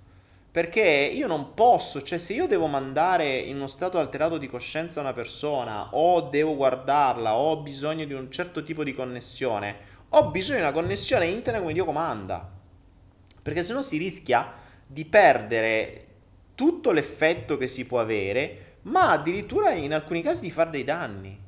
[0.52, 5.00] Perché io non posso, cioè se io devo mandare in uno stato alterato di coscienza
[5.00, 9.76] una persona, o devo guardarla, o ho bisogno di un certo tipo di connessione,
[10.10, 12.52] ho bisogno di una connessione internet come Dio comanda.
[13.42, 14.54] Perché se no si rischia
[14.86, 16.08] di perdere
[16.54, 21.43] tutto l'effetto che si può avere, ma addirittura in alcuni casi di fare dei danni.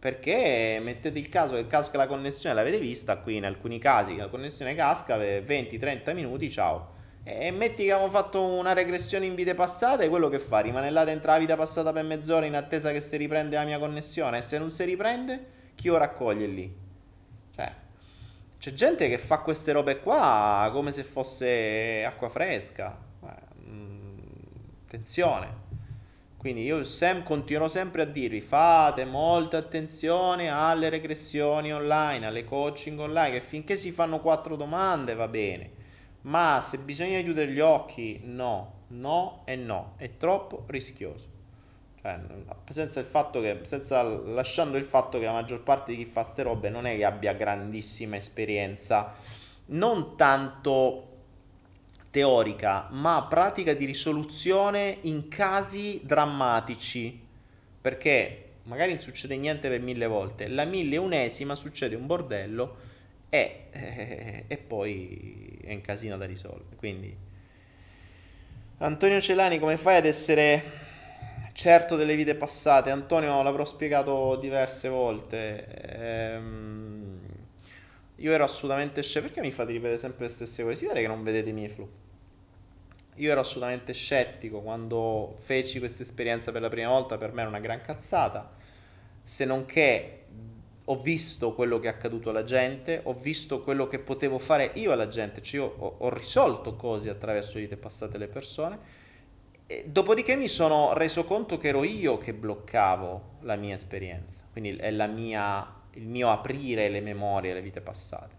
[0.00, 4.28] Perché mettete il caso che casca la connessione, l'avete vista qui in alcuni casi, la
[4.28, 9.54] connessione casca per 20-30 minuti, ciao e metti che abbiamo fatto una regressione in vite
[9.54, 10.60] passate, quello che fa?
[10.60, 14.38] Rimane dentro la vita passata per mezz'ora in attesa che si riprende la mia connessione.
[14.38, 16.74] E se non si riprende, chi lo raccoglie lì?
[17.54, 17.72] Cioè,
[18.58, 22.98] c'è gente che fa queste robe qua come se fosse acqua fresca.
[23.22, 24.22] Eh, mh,
[24.86, 25.59] attenzione.
[26.40, 32.98] Quindi io sem- continuerò sempre a dirvi fate molta attenzione alle regressioni online, alle coaching
[32.98, 35.78] online, che finché si fanno quattro domande va bene
[36.22, 41.38] ma se bisogna chiudere gli occhi, no, no e no, è troppo rischioso.
[42.00, 42.18] Cioè,
[42.68, 46.22] senza il fatto che, senza, lasciando il fatto che la maggior parte di chi fa
[46.22, 49.14] ste robe non è che abbia grandissima esperienza,
[49.66, 51.09] non tanto
[52.10, 57.28] teorica, ma pratica di risoluzione in casi drammatici.
[57.80, 62.76] Perché magari non succede niente per mille volte, la mille unesima succede un bordello
[63.28, 66.76] e, e, e poi è un casino da risolvere.
[66.76, 67.16] Quindi,
[68.78, 70.62] Antonio Celani, come fai ad essere
[71.52, 72.90] certo delle vite passate?
[72.90, 75.66] Antonio l'avrò spiegato diverse volte.
[75.98, 77.19] Ehm,
[78.20, 79.34] io ero assolutamente scettico.
[79.34, 80.76] Perché mi fate ripetere sempre le stesse cose?
[80.76, 81.88] Si vede che non vedete i miei flow.
[83.16, 87.50] Io ero assolutamente scettico quando feci questa esperienza per la prima volta, per me era
[87.50, 88.50] una gran cazzata,
[89.22, 90.24] se non che
[90.82, 94.90] ho visto quello che è accaduto alla gente, ho visto quello che potevo fare io
[94.90, 98.78] alla gente, cioè io ho, ho risolto cose attraverso le vite passate alle persone,
[99.66, 104.74] e dopodiché mi sono reso conto che ero io che bloccavo la mia esperienza, quindi
[104.76, 108.38] è mia, il mio aprire le memorie alle vite passate.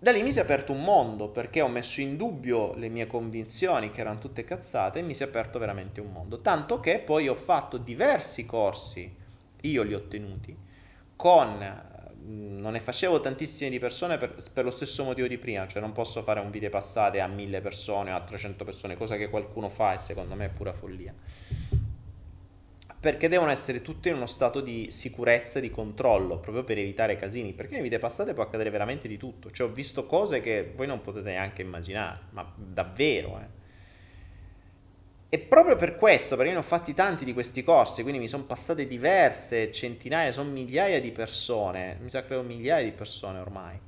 [0.00, 3.08] Da lì mi si è aperto un mondo perché ho messo in dubbio le mie
[3.08, 6.40] convinzioni che erano tutte cazzate e mi si è aperto veramente un mondo.
[6.40, 9.12] Tanto che poi ho fatto diversi corsi,
[9.62, 10.56] io li ho tenuti,
[11.16, 11.86] con
[12.28, 15.92] non ne facevo tantissime di persone per, per, lo stesso motivo di prima, cioè non
[15.92, 19.68] posso fare un video passate a 1000 persone o a 300 persone, cosa che qualcuno
[19.68, 21.14] fa e secondo me è pura follia.
[23.00, 27.16] Perché devono essere tutte in uno stato di sicurezza e di controllo, proprio per evitare
[27.16, 27.52] casini.
[27.52, 29.50] Perché nelle vite passate può accadere veramente di tutto.
[29.50, 33.56] Cioè ho visto cose che voi non potete neanche immaginare, ma davvero, eh.
[35.30, 38.28] E proprio per questo, perché io ne ho fatti tanti di questi corsi, quindi mi
[38.28, 43.78] sono passate diverse, centinaia, sono migliaia di persone, mi sa credo migliaia di persone ormai.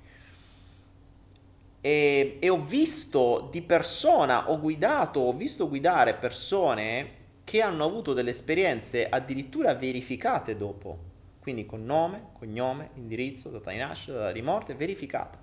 [1.80, 7.19] E, e, ho visto di persona, ho guidato, ho visto guidare persone
[7.50, 10.98] che hanno avuto delle esperienze addirittura verificate dopo,
[11.40, 15.36] quindi con nome, cognome, indirizzo, data di nascita, data di morte, verificata.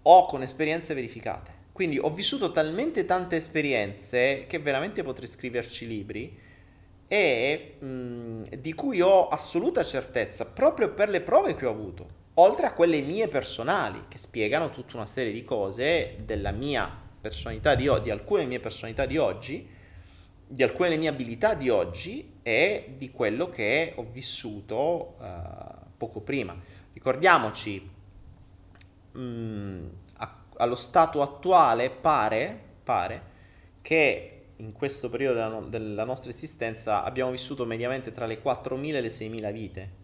[0.00, 1.52] O con esperienze verificate.
[1.72, 6.34] Quindi ho vissuto talmente tante esperienze che veramente potrei scriverci libri
[7.06, 12.64] e mh, di cui ho assoluta certezza proprio per le prove che ho avuto, oltre
[12.64, 16.90] a quelle mie personali che spiegano tutta una serie di cose della mia
[17.20, 19.76] personalità di di alcune mie personalità di oggi,
[20.52, 26.56] di alcune mie abilità di oggi e di quello che ho vissuto uh, poco prima.
[26.92, 27.88] Ricordiamoci,
[29.12, 29.78] mh,
[30.56, 33.22] allo stato attuale pare, pare
[33.80, 38.94] che in questo periodo della, no- della, nostra esistenza abbiamo vissuto mediamente tra le 4.000
[38.94, 39.98] e le 6.000 vite.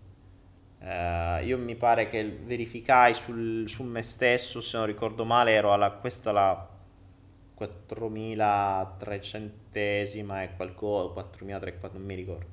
[0.79, 5.73] Uh, io mi pare che verificai sul, su me stesso, se non ricordo male, ero
[5.73, 6.69] alla, questa la
[9.77, 12.47] 4.300esima e qualcosa, 4.300, non mi ricordo.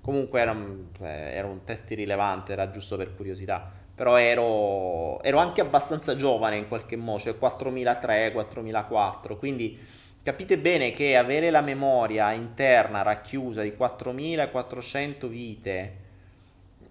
[0.00, 5.38] Comunque era un, eh, era un test irrilevante, era giusto per curiosità però ero, ero
[5.38, 9.78] anche abbastanza giovane in qualche modo, cioè 4003, 4004, quindi
[10.22, 15.96] capite bene che avere la memoria interna racchiusa di 4400 vite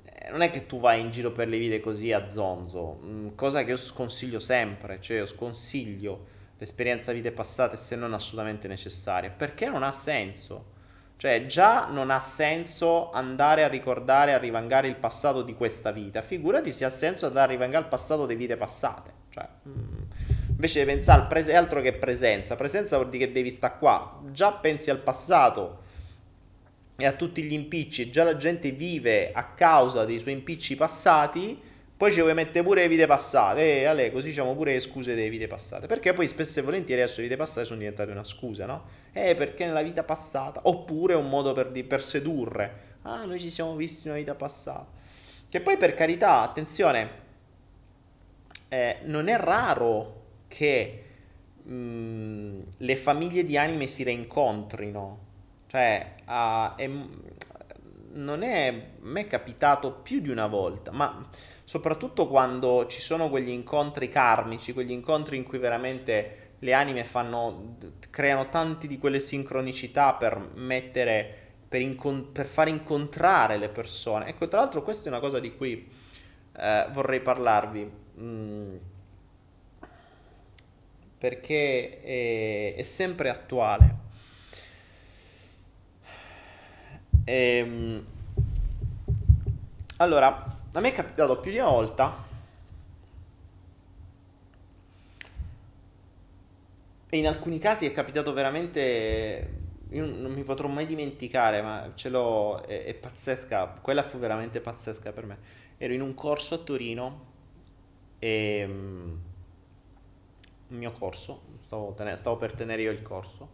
[0.03, 3.27] eh, non è che tu vai in giro per le vite così a zonzo, mm,
[3.35, 9.29] cosa che io sconsiglio sempre, cioè io sconsiglio l'esperienza vite passate se non assolutamente necessaria,
[9.29, 10.73] perché non ha senso.
[11.17, 16.21] Cioè, già non ha senso andare a ricordare, a rivangare il passato di questa vita.
[16.21, 19.11] Figurati se ha senso andare a rivangare il passato delle vite passate.
[19.29, 19.97] Cioè, mm,
[20.49, 22.55] invece di pensare al presente, altro che presenza.
[22.55, 24.21] Presenza vuol dire che devi stare qua.
[24.31, 25.83] Già pensi al passato
[26.97, 28.11] e a tutti gli impicci.
[28.11, 31.64] Già la gente vive a causa dei suoi impicci passati
[31.97, 34.81] poi ci vuoi mettere pure le vite passate, e eh, Ale, così diciamo pure le
[34.81, 35.87] scuse delle vite passate.
[35.87, 38.83] Perché poi spesso e volentieri adesso le vite passate sono diventate una scusa, no?
[39.13, 42.83] Eh, perché nella vita passata, oppure un modo per, di, per sedurre.
[43.03, 44.87] Ah, noi ci siamo visti in una vita passata.
[45.47, 47.09] Che poi per carità, attenzione,
[48.67, 51.03] eh, non è raro che
[51.63, 55.23] mh, mm, le famiglie di anime si reincontrino.
[55.67, 56.89] Cioè, uh, è,
[58.15, 61.29] non è, è capitato più di una volta, ma
[61.63, 67.77] soprattutto quando ci sono quegli incontri karmici, quegli incontri in cui veramente le anime fanno,
[68.09, 71.33] creano tanti di quelle sincronicità per mettere,
[71.67, 74.27] per, incon- per far incontrare le persone.
[74.27, 75.89] Ecco, tra l'altro questa è una cosa di cui
[76.57, 77.91] eh, vorrei parlarvi.
[78.19, 78.75] Mm,
[81.17, 84.03] perché è, è, sempre attuale.
[87.25, 88.05] Ehm,
[89.97, 92.23] allora, a me è capitato più di una volta
[97.09, 102.09] e in alcuni casi è capitato veramente io non mi potrò mai dimenticare ma ce
[102.09, 105.37] l'ho è, è pazzesca quella fu veramente pazzesca per me.
[105.77, 107.33] Ero in un corso a Torino
[108.19, 109.19] e um,
[110.69, 113.49] il mio corso stavo, ten- stavo per tenere io il corso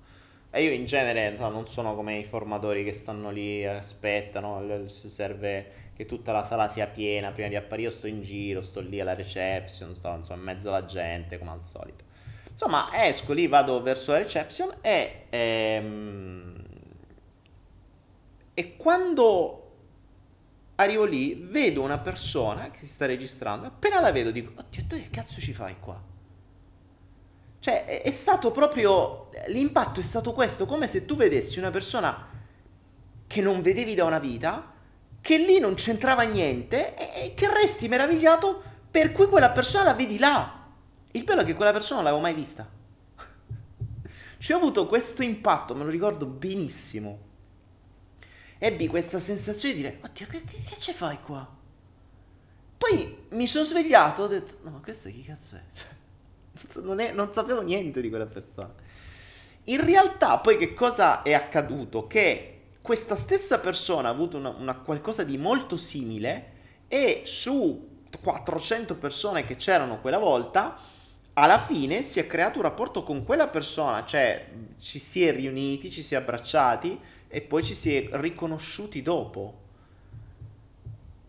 [0.54, 6.06] e io in genere non sono come i formatori che stanno lì aspettano serve che
[6.06, 7.88] tutta la sala sia piena prima di apparire.
[7.88, 11.52] Io sto in giro, sto lì alla reception, sto insomma, in mezzo alla gente come
[11.52, 12.04] al solito.
[12.49, 16.64] Insomma, esco lì, vado verso la reception e, ehm,
[18.54, 19.72] e quando
[20.76, 23.68] arrivo lì vedo una persona che si sta registrando.
[23.68, 26.11] Appena la vedo dico, oddio, tu che cazzo ci fai qua?
[27.62, 32.28] Cioè, è, stato proprio, l'impatto è stato questo, come se tu vedessi una persona
[33.28, 34.74] che non vedevi da una vita
[35.22, 40.18] che lì non c'entrava niente e, che resti meravigliato per cui quella persona la vedi
[40.18, 40.70] là.
[41.12, 42.68] Il bello è che quella persona non l'avevo mai vista.
[44.39, 47.30] Ci ho avuto questo impatto, me lo ricordo benissimo.
[48.57, 51.47] Ebbi questa sensazione di dire, oddio, che, che, che ci fai qua?
[52.76, 55.62] Poi mi sono svegliato e ho detto, no, ma questo chi cazzo è?
[55.72, 55.88] Cioè,
[56.82, 58.74] non, è, non sapevo niente di quella persona.
[59.66, 62.08] In realtà poi che cosa è accaduto?
[62.08, 67.89] Che questa stessa persona ha avuto una, una qualcosa di molto simile e su
[68.22, 70.78] 400 persone che c'erano quella volta,
[71.34, 74.49] alla fine si è creato un rapporto con quella persona, cioè
[74.80, 79.60] ci si è riuniti, ci si è abbracciati e poi ci si è riconosciuti dopo.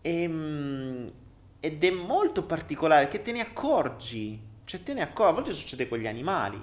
[0.01, 1.11] E, ehm,
[1.59, 4.37] ed è molto particolare che te ne accorgi,
[4.73, 6.59] cioè te ne accorgi, a volte succede con gli animali,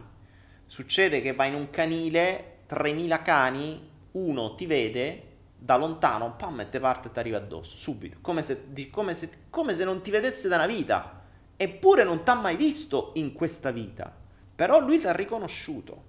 [0.66, 6.68] succede che vai in un canile, 3000 cani uno ti vede da lontano, pam, e
[6.68, 10.10] te parte e ti arriva addosso, subito, come se, come, se, come se non ti
[10.10, 11.22] vedesse da una vita,
[11.56, 14.12] eppure non ti ha mai visto in questa vita,
[14.56, 16.08] però lui ti ha riconosciuto.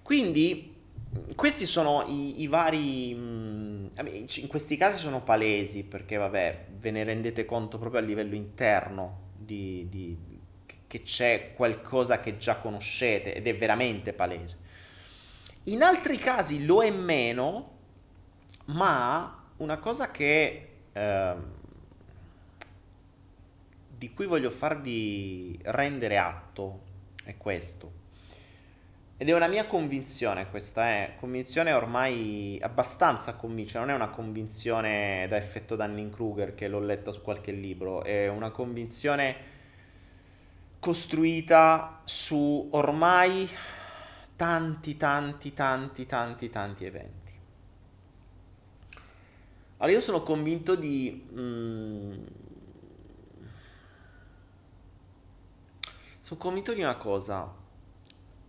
[0.00, 0.74] Quindi
[1.34, 3.14] questi sono i, i vari...
[3.14, 8.34] Mm, in questi casi sono palesi, perché vabbè, ve ne rendete conto proprio a livello
[8.34, 10.16] interno di, di,
[10.86, 14.58] che c'è qualcosa che già conoscete ed è veramente palese.
[15.64, 17.70] In altri casi lo è meno,
[18.66, 21.34] ma una cosa che, eh,
[23.96, 26.80] di cui voglio farvi rendere atto
[27.24, 28.01] è questo.
[29.22, 35.26] Ed è una mia convinzione, questa è convinzione ormai abbastanza convinta, non è una convinzione
[35.28, 39.36] da effetto Dunning-Kruger che l'ho letta su qualche libro, è una convinzione
[40.80, 43.48] costruita su ormai
[44.34, 47.32] tanti, tanti, tanti, tanti, tanti eventi.
[49.76, 51.28] Allora io sono convinto di...
[51.32, 52.24] Mm,
[56.22, 57.60] sono convinto di una cosa.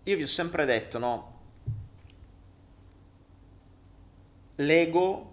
[0.03, 1.31] Io vi ho sempre detto, no?
[4.55, 5.31] L'ego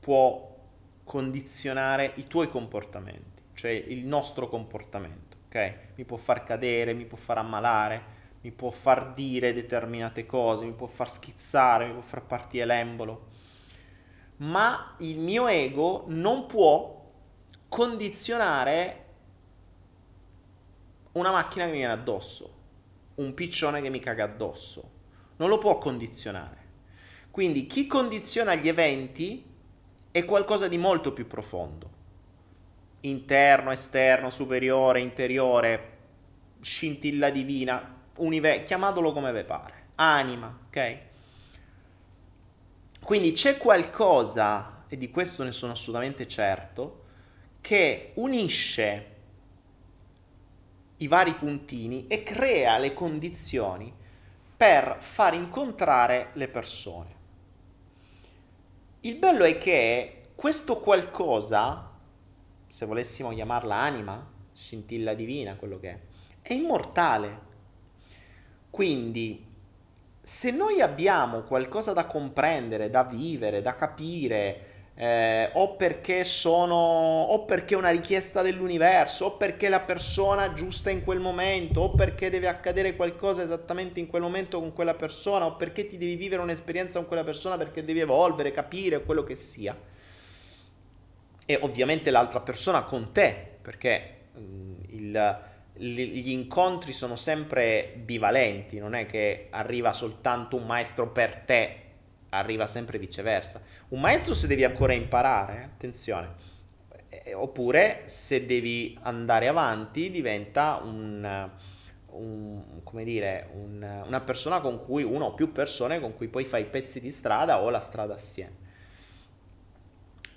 [0.00, 0.56] può
[1.04, 5.76] condizionare i tuoi comportamenti, cioè il nostro comportamento, ok?
[5.94, 10.72] Mi può far cadere, mi può far ammalare, mi può far dire determinate cose, mi
[10.72, 13.28] può far schizzare, mi può far partire l'embolo,
[14.38, 17.08] ma il mio ego non può
[17.68, 19.04] condizionare
[21.12, 22.58] una macchina che mi viene addosso,
[23.16, 24.90] un piccione che mi caga addosso.
[25.36, 26.58] Non lo può condizionare.
[27.30, 29.44] Quindi chi condiziona gli eventi
[30.10, 31.98] è qualcosa di molto più profondo.
[33.02, 35.98] Interno, esterno, superiore, interiore,
[36.60, 39.74] scintilla divina, universo, chiamatelo come vi pare.
[39.96, 40.98] Anima, ok?
[43.02, 47.04] Quindi c'è qualcosa, e di questo ne sono assolutamente certo,
[47.60, 49.09] che unisce
[51.00, 53.92] i vari puntini e crea le condizioni
[54.56, 57.18] per far incontrare le persone.
[59.00, 61.90] Il bello è che questo qualcosa,
[62.66, 65.98] se volessimo chiamarla anima, scintilla divina, quello che è,
[66.42, 67.48] è immortale.
[68.68, 69.46] Quindi,
[70.22, 74.69] se noi abbiamo qualcosa da comprendere, da vivere, da capire,
[75.02, 80.90] eh, o perché sono o perché è una richiesta dell'universo o perché la persona giusta
[80.90, 85.46] in quel momento o perché deve accadere qualcosa esattamente in quel momento con quella persona
[85.46, 89.36] o perché ti devi vivere un'esperienza con quella persona perché devi evolvere, capire quello che
[89.36, 89.74] sia.
[91.46, 95.38] E ovviamente l'altra persona con te perché mm, il,
[95.76, 101.88] gli incontri sono sempre bivalenti, non è che arriva soltanto un maestro per te
[102.30, 103.60] arriva sempre viceversa.
[103.88, 106.28] Un maestro se devi ancora imparare, eh, attenzione,
[107.08, 111.50] eh, oppure se devi andare avanti diventa un,
[112.06, 116.64] un dire, un, una persona con cui, una o più persone con cui poi fai
[116.64, 118.68] pezzi di strada o la strada assieme.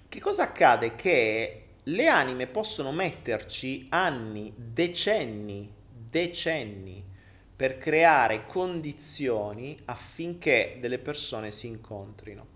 [0.09, 0.95] Che cosa accade?
[0.95, 5.71] Che le anime possono metterci anni, decenni,
[6.09, 7.11] decenni
[7.55, 12.47] per creare condizioni affinché delle persone si incontrino.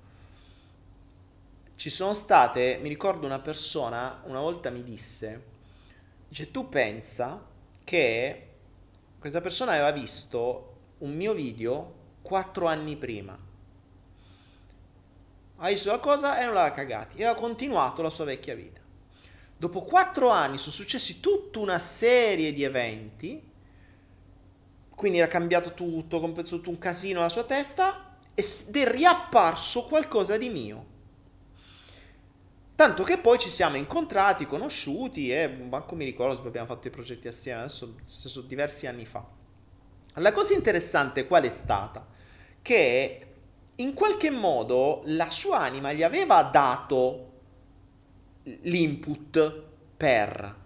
[1.75, 5.43] Ci sono state, mi ricordo una persona una volta mi disse,
[6.27, 7.45] dice tu pensa
[7.83, 8.47] che
[9.19, 11.93] questa persona aveva visto un mio video
[12.23, 13.37] quattro anni prima.
[15.59, 18.81] Ha visto la cosa e non l'aveva cagati e ha continuato la sua vecchia vita.
[19.55, 23.41] Dopo quattro anni sono successi tutta una serie di eventi
[24.97, 30.39] quindi era cambiato tutto, compensato tutto un casino alla sua testa ed è riapparso qualcosa
[30.39, 30.85] di mio.
[32.73, 36.89] Tanto che poi ci siamo incontrati, conosciuti e manco mi ricordo se abbiamo fatto i
[36.89, 39.23] progetti assieme, adesso sono diversi anni fa.
[40.15, 42.03] La cosa interessante qual è stata?
[42.59, 43.27] Che
[43.75, 47.33] in qualche modo la sua anima gli aveva dato
[48.41, 49.63] l'input
[49.95, 50.65] per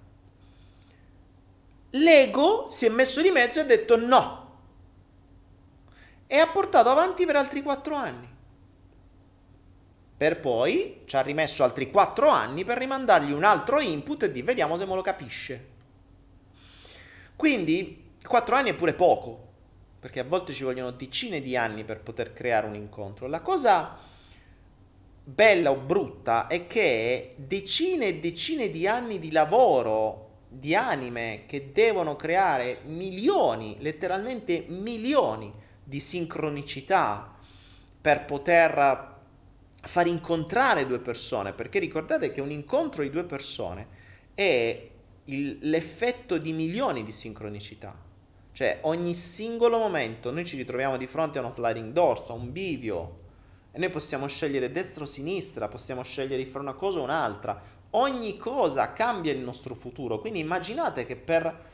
[1.91, 4.39] L'ego si è messo di mezzo e ha detto no.
[6.27, 8.29] E ha portato avanti per altri quattro anni.
[10.15, 14.41] Per poi ci ha rimesso altri quattro anni per rimandargli un altro input e di
[14.41, 15.69] vediamo se me lo capisce.
[17.35, 19.47] Quindi quattro anni è pure poco,
[19.99, 23.27] perché a volte ci vogliono decine di anni per poter creare un incontro.
[23.27, 23.97] La cosa
[25.23, 31.71] bella o brutta è che decine e decine di anni di lavoro di anime che
[31.71, 35.49] devono creare milioni, letteralmente milioni
[35.81, 37.37] di sincronicità
[38.01, 39.19] per poter
[39.81, 43.87] far incontrare due persone, perché ricordate che un incontro di due persone
[44.35, 44.89] è
[45.25, 47.95] il, l'effetto di milioni di sincronicità.
[48.51, 52.51] Cioè ogni singolo momento noi ci ritroviamo di fronte a uno sliding doors, a un
[52.51, 53.19] bivio,
[53.71, 57.79] e noi possiamo scegliere destra o sinistra, possiamo scegliere di fare una cosa o un'altra,
[57.91, 60.19] ogni cosa cambia il nostro futuro.
[60.19, 61.69] Quindi immaginate che per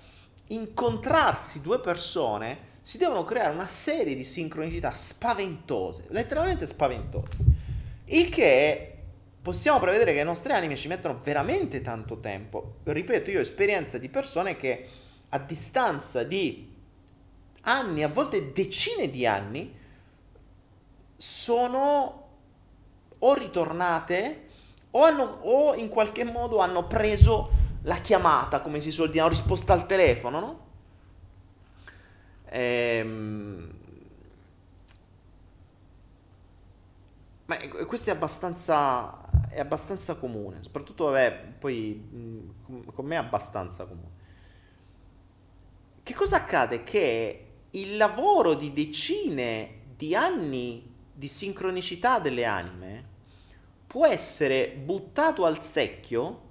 [0.47, 7.37] incontrarsi due persone si devono creare una serie di sincronicità spaventose, letteralmente spaventose.
[8.05, 8.93] Il che
[9.41, 12.75] possiamo prevedere che le nostre anime ci mettono veramente tanto tempo.
[12.83, 14.87] Ripeto, io ho esperienza di persone che
[15.29, 16.73] a distanza di
[17.61, 19.75] anni, a volte decine di anni,
[21.17, 22.27] sono
[23.19, 24.46] o ritornate
[24.97, 27.49] o, hanno, o in qualche modo hanno preso
[27.83, 30.59] la chiamata, come si suol dire, hanno risposto al telefono, no?
[32.45, 33.75] Ehm...
[37.45, 42.53] Ma questo è abbastanza, è abbastanza comune, soprattutto, vabbè, poi
[42.93, 44.15] con me è abbastanza comune.
[46.03, 46.83] Che cosa accade?
[46.83, 53.06] Che il lavoro di decine di anni di sincronicità delle anime
[53.87, 56.41] può essere buttato al secchio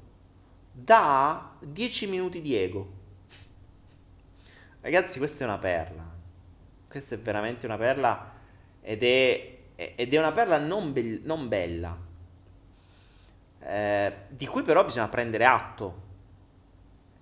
[0.73, 2.95] da 10 minuti di ego.
[4.81, 6.05] Ragazzi, questa è una perla.
[6.89, 8.33] Questa è veramente una perla
[8.81, 11.97] ed è, ed è una perla non, be- non bella,
[13.61, 16.05] eh, di cui però bisogna prendere atto.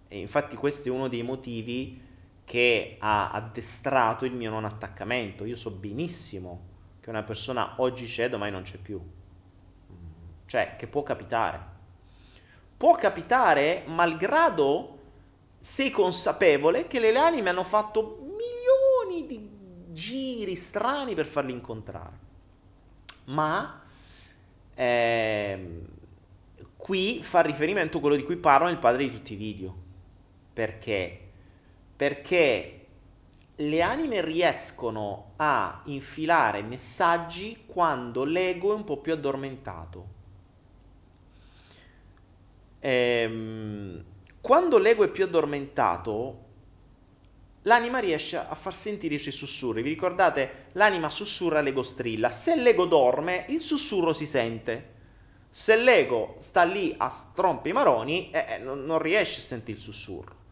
[0.09, 2.01] E infatti questo è uno dei motivi
[2.45, 5.45] che ha addestrato il mio non attaccamento.
[5.45, 9.01] Io so benissimo che una persona oggi c'è, domani non c'è più.
[10.47, 11.73] Cioè, che può capitare.
[12.77, 14.99] Può capitare malgrado
[15.59, 19.49] sei consapevole che le anime hanno fatto milioni di
[19.93, 22.19] giri strani per farli incontrare.
[23.27, 23.83] Ma
[24.75, 25.81] eh,
[26.77, 29.75] qui fa riferimento a quello di cui parlo nel padre di tutti i video.
[30.53, 31.21] Perché?
[31.97, 32.87] Perché
[33.57, 40.14] le anime riescono a infilare messaggi quando l'ego è un po' più addormentato.
[42.87, 44.05] Ehm,
[44.43, 46.43] quando l'ego è più addormentato,
[47.63, 49.81] l'anima riesce a far sentire i suoi sussurri.
[49.81, 50.67] Vi ricordate?
[50.73, 52.29] L'anima sussurra, l'ego strilla.
[52.29, 54.93] Se l'ego dorme, il sussurro si sente.
[55.49, 60.43] Se l'ego sta lì a strompi maroni, eh, non, non riesce a sentire il sussurro.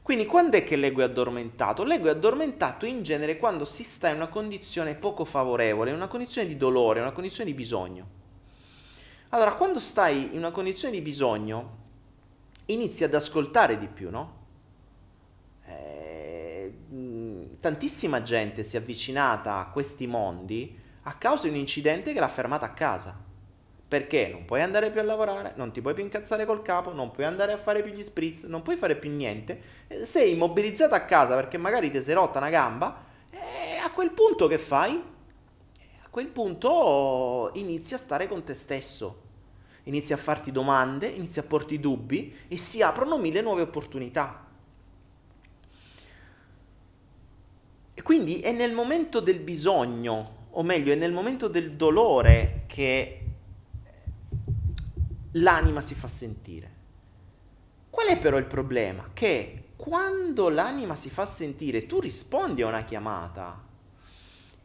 [0.00, 1.84] Quindi quando è che l'ego è addormentato?
[1.84, 6.48] L'ego è addormentato in genere quando si sta in una condizione poco favorevole, una condizione
[6.48, 8.24] di dolore, una condizione di bisogno.
[9.36, 11.76] Allora, quando stai in una condizione di bisogno,
[12.66, 14.44] inizi ad ascoltare di più, no?
[15.66, 16.72] Eh,
[17.60, 22.28] tantissima gente si è avvicinata a questi mondi a causa di un incidente che l'ha
[22.28, 23.14] fermata a casa.
[23.86, 27.10] Perché non puoi andare più a lavorare, non ti puoi più incazzare col capo, non
[27.10, 29.60] puoi andare a fare più gli spritz, non puoi fare più niente.
[29.88, 33.04] Eh, sei immobilizzato a casa perché magari ti sei rotta una gamba.
[33.28, 34.94] E a quel punto che fai?
[36.02, 39.24] A quel punto inizi a stare con te stesso.
[39.86, 44.44] Inizi a farti domande, inizi a porti dubbi e si aprono mille nuove opportunità.
[47.94, 53.20] E quindi è nel momento del bisogno, o meglio, è nel momento del dolore che
[55.32, 56.74] l'anima si fa sentire.
[57.88, 59.04] Qual è però il problema?
[59.12, 63.65] Che quando l'anima si fa sentire, tu rispondi a una chiamata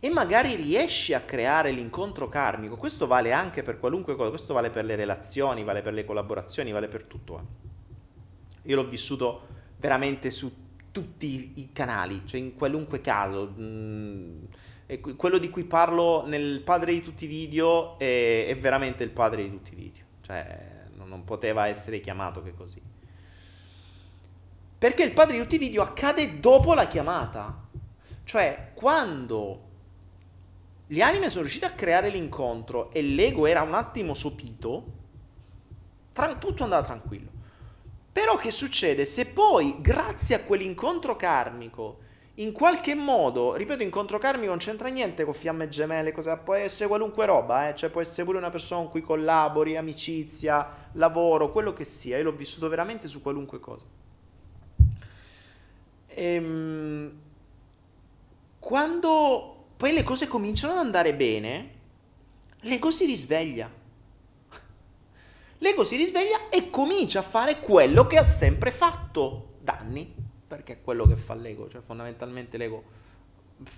[0.02, 2.76] e magari riesci a creare l'incontro karmico.
[2.76, 6.72] Questo vale anche per qualunque cosa, questo vale per le relazioni, vale per le collaborazioni,
[6.74, 7.38] vale per tutto.
[7.38, 8.70] Eh.
[8.70, 9.48] Io l'ho vissuto
[9.78, 10.52] veramente su
[10.92, 13.54] tutti i canali, cioè in qualunque caso.
[13.58, 14.44] Mm,
[15.16, 19.44] quello di cui parlo nel padre di tutti i video è, è veramente il padre
[19.44, 22.82] di tutti i video cioè non poteva essere chiamato che così.
[24.78, 27.68] Perché il padre di tutti i video accade dopo la chiamata.
[28.24, 29.71] Cioè, quando
[30.92, 34.84] gli anime sono riusciti a creare l'incontro e l'ego era un attimo sopito,
[36.12, 37.30] tra- tutto andava tranquillo.
[38.12, 39.06] Però che succede?
[39.06, 42.00] Se poi, grazie a quell'incontro karmico,
[42.36, 46.90] in qualche modo, ripeto, incontro karmico non c'entra niente con fiamme gemelle, cosa, può essere
[46.90, 47.76] qualunque roba, eh?
[47.76, 52.24] cioè può essere pure una persona con cui collabori, amicizia, lavoro, quello che sia, io
[52.24, 53.86] l'ho vissuto veramente su qualunque cosa.
[56.08, 57.14] Ehm,
[58.60, 61.70] quando poi le cose cominciano ad andare bene,
[62.60, 63.68] l'ego si risveglia.
[65.58, 70.14] L'ego si risveglia e comincia a fare quello che ha sempre fatto, danni
[70.48, 72.84] perché è quello che fa l'ego, cioè fondamentalmente l'ego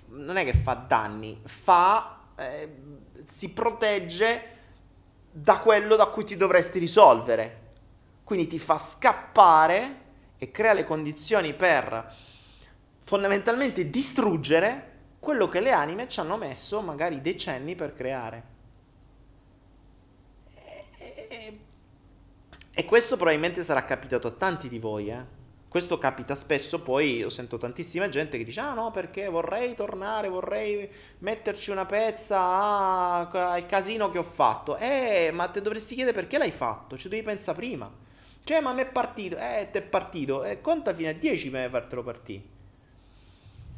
[0.08, 2.76] non è che fa danni, fa, eh,
[3.24, 4.58] si protegge
[5.32, 7.62] da quello da cui ti dovresti risolvere.
[8.26, 10.02] Quindi ti fa scappare
[10.38, 12.14] e crea le condizioni per
[13.00, 14.92] fondamentalmente distruggere
[15.24, 18.44] quello che le anime ci hanno messo magari decenni per creare.
[20.98, 21.60] E,
[22.74, 25.41] e, questo probabilmente sarà capitato a tanti di voi, eh?
[25.70, 30.28] Questo capita spesso, poi io sento tantissima gente che dice ah no perché vorrei tornare,
[30.28, 30.88] vorrei
[31.20, 34.76] metterci una pezza al casino che ho fatto.
[34.76, 37.90] Eh, ma te dovresti chiedere perché l'hai fatto, ci devi pensare prima.
[38.44, 41.70] Cioè, ma mi è partito, eh, ti è partito, eh, conta fino a 10 per
[41.70, 42.53] fartelo partire.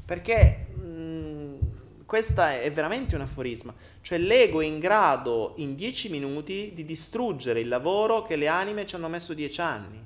[0.06, 3.74] Perché mh, questa è veramente un aforisma.
[4.02, 8.86] Cioè, l'ego è in grado in 10 minuti di distruggere il lavoro che le anime
[8.86, 10.06] ci hanno messo 10 anni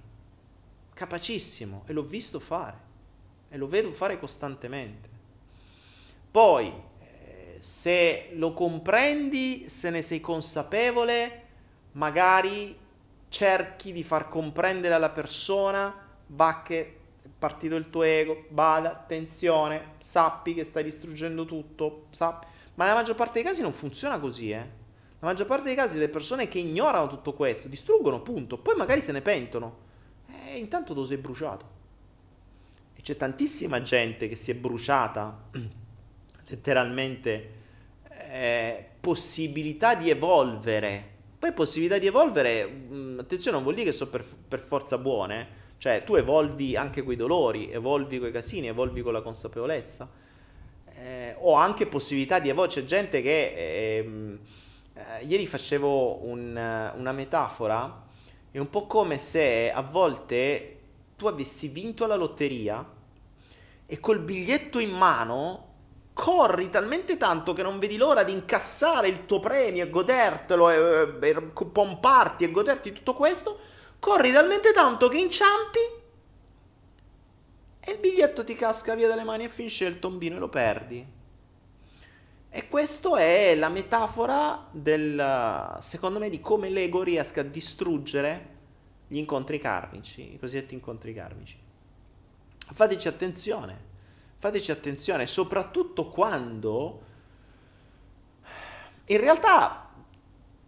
[1.00, 2.88] capacissimo e l'ho visto fare
[3.48, 5.08] e lo vedo fare costantemente.
[6.30, 6.68] Poi,
[7.00, 11.44] eh, se lo comprendi, se ne sei consapevole,
[11.94, 12.78] magari
[13.30, 16.94] cerchi di far comprendere alla persona, va che è
[17.40, 22.46] partito il tuo ego, bada, attenzione, sappi che stai distruggendo tutto, sappi.
[22.76, 24.78] Ma nella maggior parte dei casi non funziona così, eh.
[25.22, 28.58] La maggior parte dei casi le persone che ignorano tutto questo distruggono, punto.
[28.58, 29.88] Poi magari se ne pentono.
[30.46, 31.78] E intanto tu sei bruciato.
[32.96, 35.50] E c'è tantissima gente che si è bruciata
[36.48, 37.52] letteralmente
[38.30, 41.18] eh, possibilità di evolvere.
[41.38, 45.59] Poi possibilità di evolvere, mm, attenzione, non vuol dire che sono per, per forza buone.
[45.80, 50.08] Cioè, tu evolvi anche quei dolori, evolvi quei casini, evolvi con la consapevolezza.
[50.94, 52.82] Eh, o anche possibilità di evolvere.
[52.82, 53.54] C'è gente che...
[53.56, 54.40] Eh,
[55.00, 56.50] eh, ieri facevo un,
[56.96, 58.04] una metafora,
[58.52, 60.78] è un po' come se a volte
[61.16, 62.86] tu avessi vinto la lotteria
[63.86, 65.68] e col biglietto in mano
[66.14, 71.18] corri talmente tanto che non vedi l'ora di incassare il tuo premio e godertelo e,
[71.22, 73.60] e, e pomparti e goderti tutto questo,
[74.00, 75.80] corri talmente tanto che inciampi
[77.80, 81.18] e il biglietto ti casca via dalle mani e finisce il tombino e lo perdi.
[82.52, 88.58] E questa è la metafora del, secondo me, di come l'ego riesca a distruggere
[89.08, 91.58] gli incontri karmici, i cosiddetti incontri karmici.
[92.72, 93.78] Fateci attenzione,
[94.38, 97.02] fateci attenzione, soprattutto quando
[99.06, 99.89] in realtà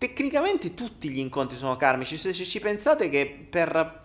[0.02, 4.02] tecnicamente tutti gli incontri sono karmici, se ci pensate che per,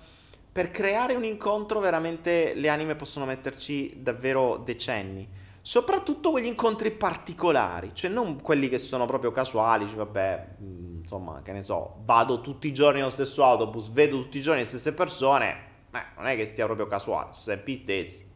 [0.52, 5.27] per creare un incontro veramente le anime possono metterci davvero decenni,
[5.62, 11.40] soprattutto quegli incontri particolari, cioè non quelli che sono proprio casuali, cioè vabbè, mm, insomma,
[11.43, 14.66] che ne so, vado tutti i giorni allo stesso autobus, vedo tutti i giorni le
[14.66, 15.56] stesse persone,
[15.89, 18.28] beh, non è che stia proprio casuale, sono sempre gli stessi.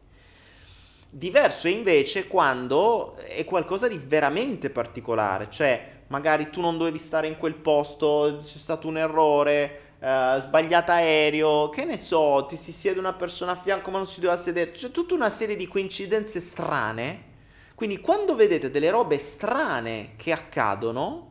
[1.11, 7.27] Diverso è invece quando è qualcosa di veramente particolare, cioè magari tu non dovevi stare
[7.27, 12.73] in quel posto, c'è stato un errore, uh, sbagliato aereo, che ne so, ti si
[12.73, 15.67] siede una persona a fianco ma non si doveva sedere, c'è tutta una serie di
[15.67, 17.29] coincidenze strane.
[17.73, 21.29] Quindi quando vedete delle robe strane che accadono,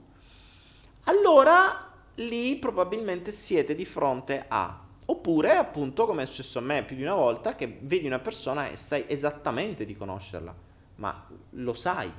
[1.04, 6.94] allora lì probabilmente siete di fronte a Oppure, appunto, come è successo a me più
[6.94, 10.54] di una volta, che vedi una persona e sai esattamente di conoscerla,
[10.96, 12.12] ma lo sai.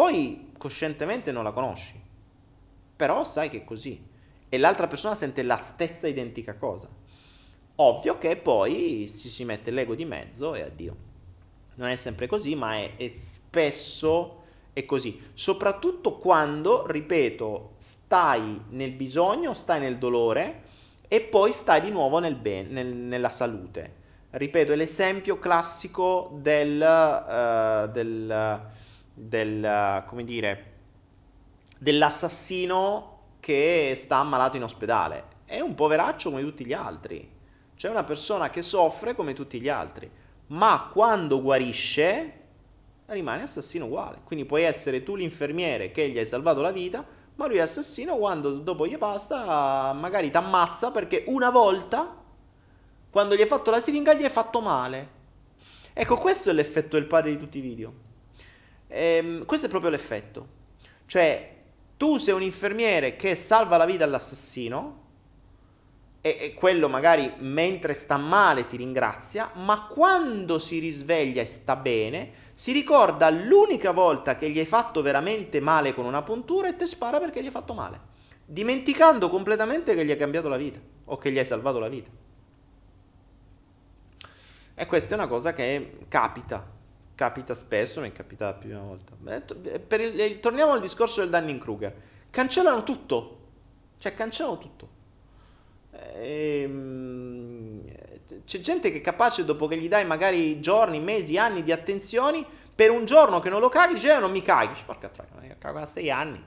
[0.00, 1.92] Poi coscientemente non la conosci,
[2.96, 4.02] però sai che è così.
[4.48, 6.88] E l'altra persona sente la stessa identica cosa.
[7.74, 10.96] Ovvio che poi ci si mette l'ego di mezzo e addio.
[11.74, 15.20] Non è sempre così, ma è, è spesso è così.
[15.34, 20.62] Soprattutto quando, ripeto, stai nel bisogno, stai nel dolore
[21.08, 23.96] e poi stai di nuovo nel ben, nel, nella salute.
[24.30, 28.78] Ripeto, è l'esempio classico del, uh, del,
[29.20, 30.72] del, come dire,
[31.78, 35.24] dell'assassino che sta ammalato in ospedale.
[35.44, 37.28] È un poveraccio come tutti gli altri.
[37.74, 40.10] C'è una persona che soffre come tutti gli altri,
[40.48, 42.34] ma quando guarisce
[43.06, 44.20] rimane assassino uguale.
[44.24, 47.04] Quindi puoi essere tu l'infermiere che gli hai salvato la vita,
[47.36, 52.16] ma lui è assassino quando dopo gli passa, magari ti ammazza perché una volta,
[53.10, 55.08] quando gli hai fatto la siringa, gli hai fatto male.
[55.92, 58.08] Ecco, questo è l'effetto del padre di tutti i video.
[58.90, 60.58] Ehm, questo è proprio l'effetto.
[61.06, 61.56] Cioè,
[61.96, 64.98] tu sei un infermiere che salva la vita all'assassino,
[66.20, 71.76] e, e quello magari mentre sta male ti ringrazia, ma quando si risveglia e sta
[71.76, 76.76] bene, si ricorda l'unica volta che gli hai fatto veramente male con una puntura e
[76.76, 78.00] ti spara perché gli hai fatto male,
[78.44, 82.10] dimenticando completamente che gli hai cambiato la vita o che gli hai salvato la vita.
[84.74, 86.78] E questa è una cosa che capita,
[87.20, 89.12] capita spesso, mi è capitata di una volta.
[89.86, 91.94] Per il, torniamo al discorso del Dunning-Kruger.
[92.30, 93.40] Cancellano tutto,
[93.98, 94.88] cioè cancellano tutto.
[96.14, 97.82] Ehm,
[98.46, 102.42] c'è gente che è capace dopo che gli dai magari giorni, mesi, anni di attenzioni,
[102.74, 104.80] per un giorno che non lo caghi, dice eh, non mi caghi.
[104.86, 106.42] Porca troia, cago da sei anni.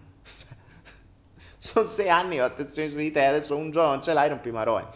[1.60, 4.40] Sono sei anni ho attenzione su di te, adesso un giorno non ce l'hai, non
[4.40, 4.88] più maroni.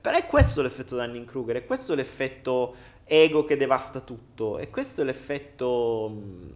[0.00, 5.04] Però è questo l'effetto Dunning Kruger, è questo l'effetto ego che devasta tutto, è questo
[5.04, 6.54] l'effetto...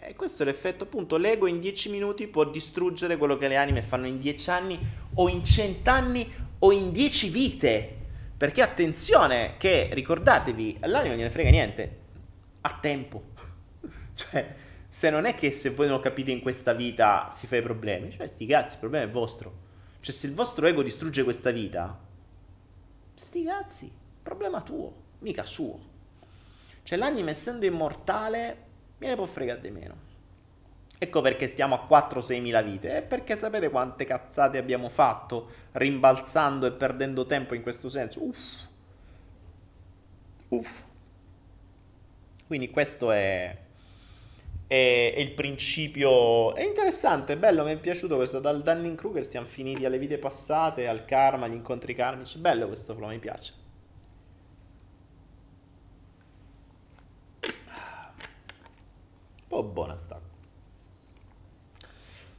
[0.00, 3.82] E questo è l'effetto, appunto, l'ego in dieci minuti può distruggere quello che le anime
[3.82, 4.78] fanno in dieci anni
[5.14, 7.96] o in cent'anni o in dieci vite.
[8.36, 11.98] Perché attenzione che, ricordatevi, all'anima non gliene frega niente,
[12.62, 13.22] ha tempo.
[14.14, 14.54] cioè,
[14.88, 17.62] se non è che se voi non lo capite in questa vita si fa i
[17.62, 19.66] problemi, cioè sti cazzi, il problema è vostro.
[20.00, 21.98] Cioè se il vostro ego distrugge questa vita,
[23.14, 25.78] sti cazzi, problema tuo, mica suo.
[26.82, 28.64] Cioè l'anima essendo immortale,
[28.98, 30.06] me ne può fregare di meno.
[30.98, 32.96] Ecco perché stiamo a 4-6 mila vite.
[32.96, 38.24] E perché sapete quante cazzate abbiamo fatto rimbalzando e perdendo tempo in questo senso?
[38.24, 38.66] Uff.
[40.48, 40.82] Uff.
[42.46, 43.56] Quindi questo è,
[44.70, 48.40] E, e il principio è interessante, è bello, mi è piaciuto questo.
[48.40, 52.38] Dal Dunning Kruger siamo finiti alle vite passate, al karma, agli incontri karmici.
[52.38, 53.52] Bello questo flow, mi piace.
[59.58, 60.20] Po' buona sta.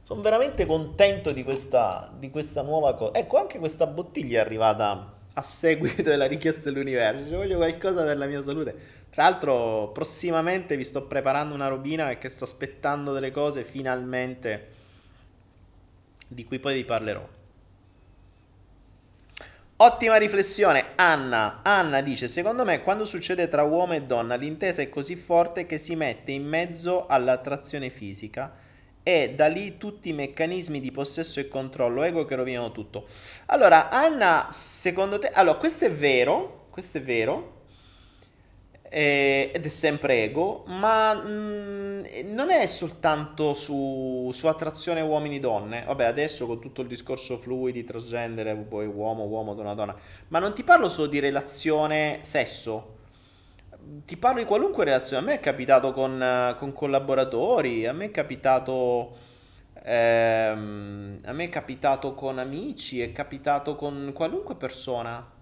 [0.04, 3.12] Sono veramente contento di questa, di questa nuova cosa.
[3.12, 7.26] Ecco, anche questa bottiglia è arrivata a seguito della richiesta dell'universo.
[7.26, 8.74] Ci voglio qualcosa per la mia salute.
[9.10, 14.68] Tra l'altro, prossimamente vi sto preparando una robina perché sto aspettando delle cose finalmente
[16.26, 17.28] di cui poi vi parlerò.
[19.82, 21.60] Ottima riflessione, Anna.
[21.62, 25.78] Anna dice: Secondo me, quando succede tra uomo e donna, l'intesa è così forte che
[25.78, 28.54] si mette in mezzo all'attrazione fisica
[29.02, 33.06] e da lì tutti i meccanismi di possesso e controllo ego che rovinano tutto.
[33.46, 37.59] Allora, Anna, secondo te, allora, questo è vero, questo è vero,
[38.92, 45.84] eh, ed è sempre ego, ma mh, mm, non è soltanto su, su attrazione uomini-donne.
[45.86, 49.96] Vabbè, adesso con tutto il discorso fluidi, transgender, poi uomo, uomo, donna, donna,
[50.28, 52.96] ma non ti parlo solo di relazione sesso.
[54.04, 55.22] Ti parlo di qualunque relazione.
[55.22, 59.28] A me è capitato con, con collaboratori, a me è capitato.
[59.84, 65.38] Ehm, a me è capitato con amici, è capitato con qualunque persona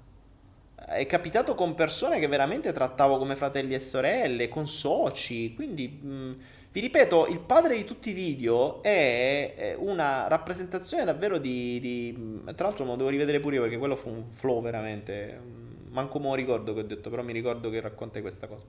[0.89, 6.37] è capitato con persone che veramente trattavo come fratelli e sorelle, con soci, quindi mh,
[6.73, 12.43] vi ripeto, il padre di tutti i video è una rappresentazione davvero di, di...
[12.55, 15.41] Tra l'altro me lo devo rivedere pure io perché quello fu un flow veramente,
[15.89, 18.67] manco me lo ricordo che ho detto, però mi ricordo che raccontai questa cosa.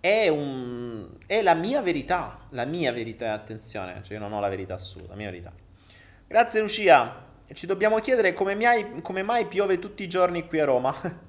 [0.00, 1.08] È, un...
[1.26, 5.10] è la mia verità, la mia verità, attenzione, cioè io non ho la verità assoluta,
[5.10, 5.52] la mia verità.
[6.26, 7.30] Grazie Lucia.
[7.52, 10.94] Ci dobbiamo chiedere come mai, come mai piove tutti i giorni qui a Roma.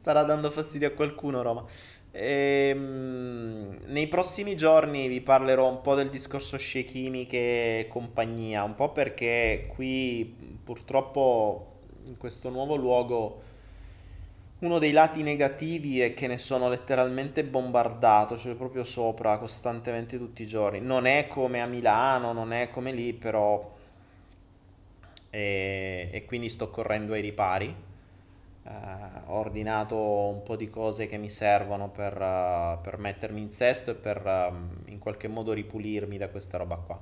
[0.00, 1.64] Starà dando fastidio a qualcuno Roma.
[2.10, 8.74] Ehm, nei prossimi giorni vi parlerò un po' del discorso scie chimiche e compagnia, un
[8.74, 13.42] po' perché qui purtroppo in questo nuovo luogo
[14.60, 20.42] uno dei lati negativi è che ne sono letteralmente bombardato, cioè proprio sopra costantemente tutti
[20.42, 20.80] i giorni.
[20.80, 23.72] Non è come a Milano, non è come lì, però...
[25.28, 27.74] E, e quindi sto correndo ai ripari.
[28.62, 33.50] Uh, ho ordinato un po' di cose che mi servono per, uh, per mettermi in
[33.50, 36.98] sesto e per uh, in qualche modo ripulirmi da questa roba qua.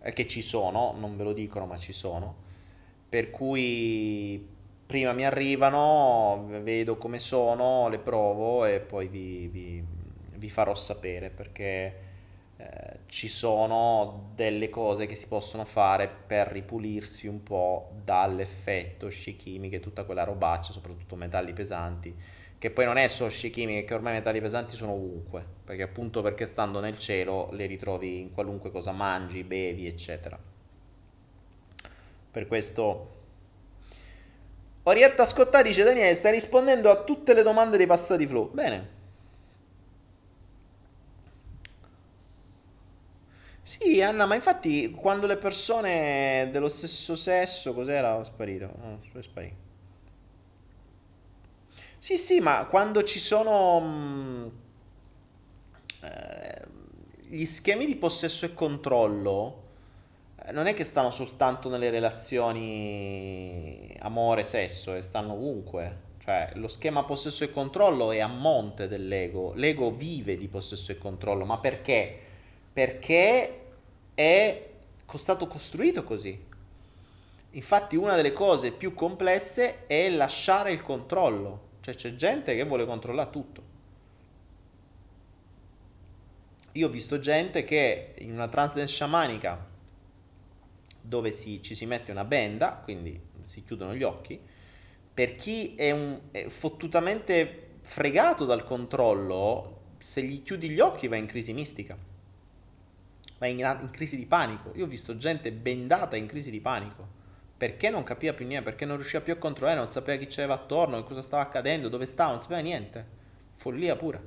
[0.00, 2.36] Eh, che ci sono, non ve lo dicono, ma ci sono.
[3.08, 4.46] Per cui
[4.86, 9.84] prima mi arrivano, vedo come sono, le provo e poi vi, vi,
[10.34, 12.02] vi farò sapere perché
[12.56, 19.36] eh, ci sono delle cose che si possono fare per ripulirsi un po' dall'effetto scie
[19.36, 22.14] chimiche, tutta quella robaccia, soprattutto metalli pesanti,
[22.58, 25.82] che poi non è solo scie chimiche, che ormai i metalli pesanti sono ovunque, perché
[25.82, 30.38] appunto perché stando nel cielo le ritrovi in qualunque cosa mangi, bevi, eccetera.
[32.30, 33.13] Per questo
[34.84, 38.50] Orietta Scottà dice Daniele stai rispondendo a tutte le domande dei passati flow.
[38.52, 39.02] Bene.
[43.62, 48.22] Sì, Anna, ma infatti quando le persone dello stesso sesso, cos'era?
[48.24, 49.00] Sparito.
[49.10, 49.62] È sparito.
[51.98, 54.46] Sì, sì, ma quando ci sono mh, mm,
[56.02, 56.62] eh,
[57.28, 59.62] gli schemi di possesso e controllo,
[60.52, 66.12] non è che stanno soltanto nelle relazioni amore-sesso, e stanno ovunque.
[66.18, 69.52] Cioè, lo schema possesso e controllo è a monte dell'ego.
[69.54, 72.18] L'ego vive di possesso e controllo, ma perché?
[72.72, 73.60] Perché
[74.14, 74.68] è
[75.14, 76.52] stato costruito così.
[77.50, 81.72] Infatti, una delle cose più complesse è lasciare il controllo.
[81.80, 83.62] Cioè, c'è gente che vuole controllare tutto.
[86.72, 89.72] Io ho visto gente che in una trance shamanica
[91.06, 94.40] dove si, ci si mette una benda, quindi si chiudono gli occhi.
[95.12, 101.16] Per chi è, un, è fottutamente fregato dal controllo, se gli chiudi gli occhi va
[101.16, 101.96] in crisi mistica,
[103.38, 104.72] va in, in crisi di panico.
[104.76, 107.22] Io ho visto gente bendata in crisi di panico
[107.56, 110.54] perché non capiva più niente, perché non riusciva più a controllare, non sapeva chi c'era
[110.54, 113.06] attorno, cosa stava accadendo, dove stava, non sapeva niente.
[113.54, 114.20] Follia pura.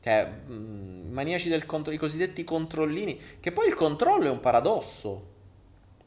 [0.00, 5.34] Cioè, mh, maniaci del controllo, i cosiddetti controllini, che poi il controllo è un paradosso.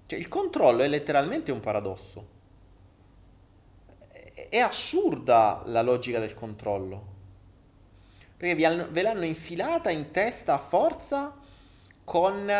[0.09, 2.27] Cioè, il controllo è letteralmente un paradosso.
[4.33, 7.05] È assurda la logica del controllo.
[8.35, 8.55] Perché
[8.89, 11.37] ve l'hanno infilata in testa a forza
[12.03, 12.51] con,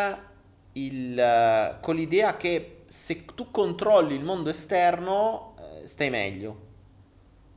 [0.74, 6.60] il, con l'idea che se tu controlli il mondo esterno eh, stai meglio.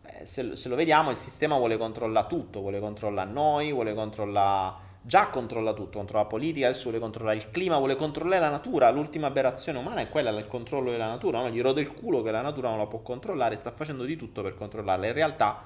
[0.06, 4.83] eh, se, se, lo vediamo, il sistema vuole controllare tutto, vuole controllare noi, vuole controllare...
[5.06, 8.90] Già controlla tutto, controlla la politica, adesso vuole controllare il clima, vuole controllare la natura.
[8.90, 11.42] L'ultima aberrazione umana è quella del controllo della natura.
[11.42, 11.50] No?
[11.50, 14.42] Gli rode il culo che la natura non la può controllare, sta facendo di tutto
[14.42, 15.08] per controllarla.
[15.08, 15.62] In realtà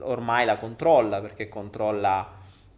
[0.00, 2.30] ormai la controlla perché controlla,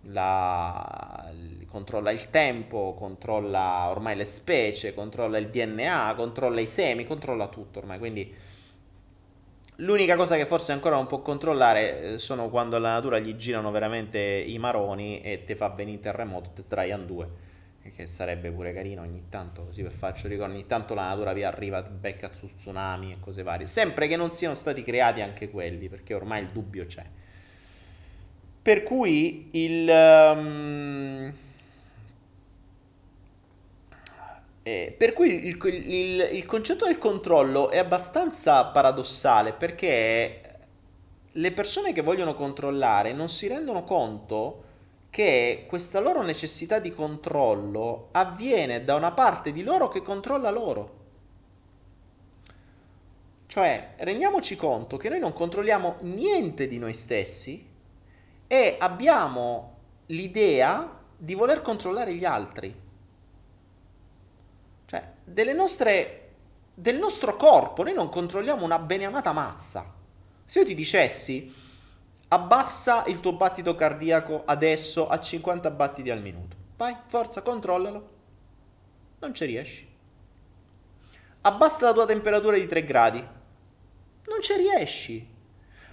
[0.02, 1.32] la,
[1.68, 7.80] controlla il tempo, controlla ormai le specie, controlla il DNA, controlla i semi, controlla tutto
[7.80, 7.98] ormai.
[7.98, 8.32] Quindi
[9.80, 13.70] L'unica cosa che forse ancora non può controllare eh, sono quando alla natura gli girano
[13.70, 17.46] veramente i maroni e ti fa venire terremoto, te sdraiano due.
[17.88, 21.42] Che sarebbe pure carino ogni tanto, così per faccio ricordo, ogni tanto la natura vi
[21.42, 23.66] arriva, becca su tsunami e cose varie.
[23.66, 27.04] Sempre che non siano stati creati anche quelli, perché ormai il dubbio c'è.
[28.60, 29.88] Per cui il...
[29.88, 31.32] Um,
[34.68, 40.42] Eh, per cui il, il, il, concetto del controllo è abbastanza paradossale perché
[41.32, 44.64] le persone che vogliono controllare non si rendono conto
[45.08, 50.96] che questa loro necessità di controllo avviene da una parte di loro che controlla loro.
[53.46, 57.66] Cioè, rendiamoci conto che noi non controlliamo niente di noi stessi
[58.46, 59.76] e abbiamo
[60.08, 62.86] l'idea di voler controllare gli altri.
[65.28, 66.30] Delle nostre,
[66.74, 69.94] del nostro corpo, noi non controlliamo una beneamata mazza.
[70.44, 71.54] Se io ti dicessi,
[72.28, 76.56] abbassa il tuo battito cardiaco adesso a 50 battiti al minuto.
[76.76, 78.08] Vai, forza, controllalo.
[79.20, 79.86] Non ci riesci.
[81.42, 83.18] Abbassa la tua temperatura di 3 gradi.
[83.20, 85.28] Non ci riesci.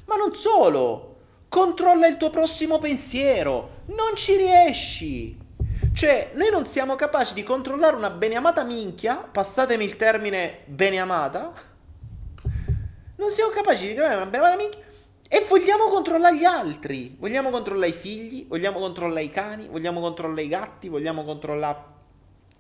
[0.05, 1.17] Ma non solo.
[1.49, 3.81] Controlla il tuo prossimo pensiero.
[3.87, 5.37] Non ci riesci.
[5.95, 11.53] Cioè, noi non siamo capaci di controllare una beneamata minchia, passatemi il termine beneamata,
[13.15, 14.83] non siamo capaci di controllare una beneamata minchia
[15.25, 17.15] e vogliamo controllare gli altri.
[17.17, 21.77] Vogliamo controllare i figli, vogliamo controllare i cani, vogliamo controllare i gatti, vogliamo controllare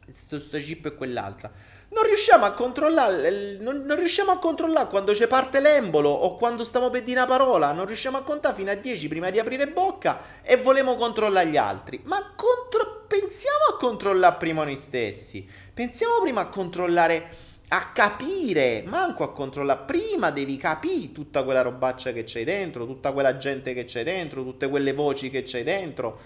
[0.05, 1.51] questo chip e quell'altra
[1.95, 6.65] non riusciamo a controllare, non, non, riusciamo a controllare quando ci parte l'embolo o quando
[6.65, 9.69] stiamo per dire una parola, non riusciamo a contare fino a 10 prima di aprire
[9.69, 12.01] bocca e volemo controllare gli altri.
[12.03, 17.29] Ma contro, pensiamo a controllare prima noi stessi, pensiamo prima a controllare,
[17.69, 23.13] a capire, manco a controllare, prima devi capire tutta quella robaccia che c'hai dentro, tutta
[23.13, 26.19] quella gente che c'hai dentro, tutte quelle voci che c'hai dentro,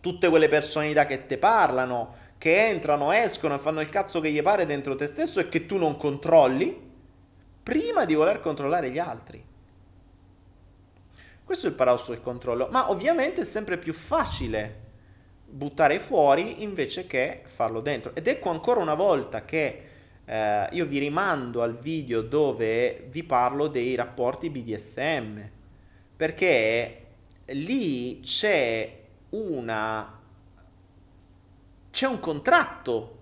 [0.00, 4.42] tutte quelle personalità che ti parlano che entrano, escono e fanno il cazzo che gli
[4.42, 6.76] pare dentro te stesso e che tu non controlli
[7.62, 9.40] prima di voler controllare gli altri.
[11.44, 14.80] Questo è il paradosso del controllo, ma ovviamente è sempre più facile
[15.46, 18.12] buttare fuori invece che farlo dentro.
[18.12, 19.82] Ed ecco ancora una volta che
[20.24, 25.40] eh, io vi rimando al video dove vi parlo dei rapporti BDSM,
[26.16, 27.04] perché
[27.44, 28.98] lì c'è
[29.28, 30.21] una
[31.92, 33.18] c'è un contratto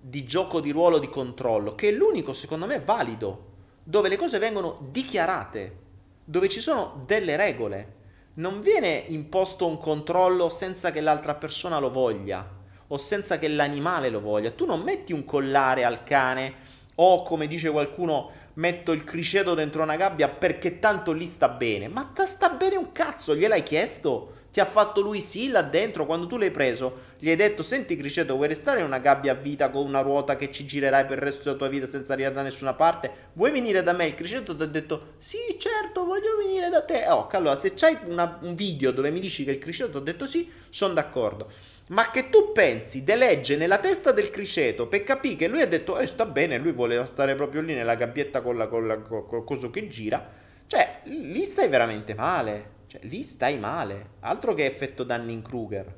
[0.00, 3.50] di gioco di ruolo di controllo che è l'unico secondo me valido,
[3.84, 5.76] dove le cose vengono dichiarate,
[6.24, 8.00] dove ci sono delle regole.
[8.34, 12.48] Non viene imposto un controllo senza che l'altra persona lo voglia
[12.86, 14.50] o senza che l'animale lo voglia.
[14.50, 16.54] Tu non metti un collare al cane
[16.94, 21.88] o come dice qualcuno metto il criceto dentro una gabbia perché tanto lì sta bene.
[21.88, 24.40] Ma sta bene un cazzo, gliel'hai chiesto?
[24.52, 27.10] Ti ha fatto lui sì là dentro quando tu l'hai preso.
[27.18, 30.36] Gli hai detto: Senti, Criceto, vuoi restare in una gabbia a vita con una ruota
[30.36, 33.10] che ci girerai per il resto della tua vita senza arrivare da nessuna parte?
[33.32, 34.08] Vuoi venire da me?
[34.08, 37.06] Il Criceto ti ha detto: Sì, certo, voglio venire da te.
[37.08, 40.26] Oh, allora, se c'hai una, un video dove mi dici che il Criceto ha detto
[40.26, 41.50] sì, sono d'accordo.
[41.88, 45.66] Ma che tu pensi di legge nella testa del criceto per capire che lui ha
[45.66, 48.98] detto, eh, sta bene, lui voleva stare proprio lì nella gabbietta con, la, con, la,
[48.98, 50.30] col coso che gira.
[50.66, 52.71] Cioè, lì stai veramente male.
[52.92, 54.10] Cioè, lì stai male.
[54.20, 55.94] Altro che effetto Dunning-Kruger.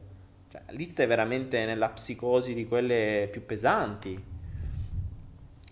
[0.48, 4.22] Cioè, lì stai veramente nella psicosi di quelle più pesanti.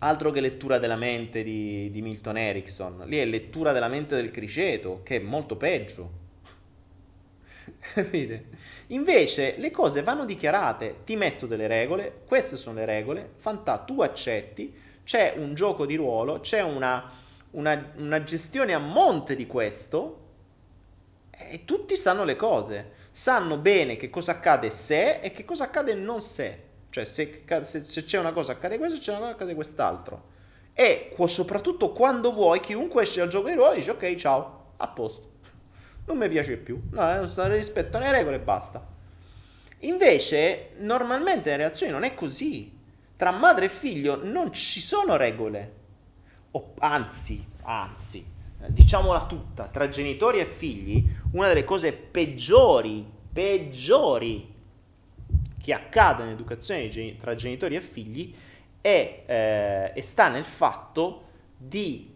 [0.00, 3.04] Altro che lettura della mente di, di Milton Erickson.
[3.06, 6.10] Lì è lettura della mente del criceto, che è molto peggio.
[7.94, 8.46] Capite?
[8.88, 14.02] Invece le cose vanno dichiarate, ti metto delle regole, queste sono le regole, fantà, tu
[14.02, 14.74] accetti,
[15.04, 17.08] c'è un gioco di ruolo, c'è una,
[17.52, 20.21] una, una gestione a monte di questo,
[21.36, 25.94] e tutti sanno le cose, sanno bene che cosa accade se e che cosa accade
[25.94, 26.70] non se.
[26.90, 30.30] Cioè se, se, se c'è una cosa accade questo, c'è una cosa accade quest'altro.
[30.74, 35.30] E soprattutto quando vuoi, chiunque esce dal gioco di ruolo dice ok ciao, a posto.
[36.06, 36.80] Non mi piace più.
[36.90, 38.84] No, non rispetto alle regole e basta.
[39.80, 42.78] Invece, normalmente nelle relazioni non è così.
[43.16, 45.80] Tra madre e figlio non ci sono regole.
[46.52, 48.24] O, anzi, anzi,
[48.68, 54.52] diciamola tutta, tra genitori e figli, una delle cose peggiori, peggiori
[55.60, 58.34] che accade nell'educazione tra genitori e figli
[58.80, 62.12] è, eh, e sta nel fatto di,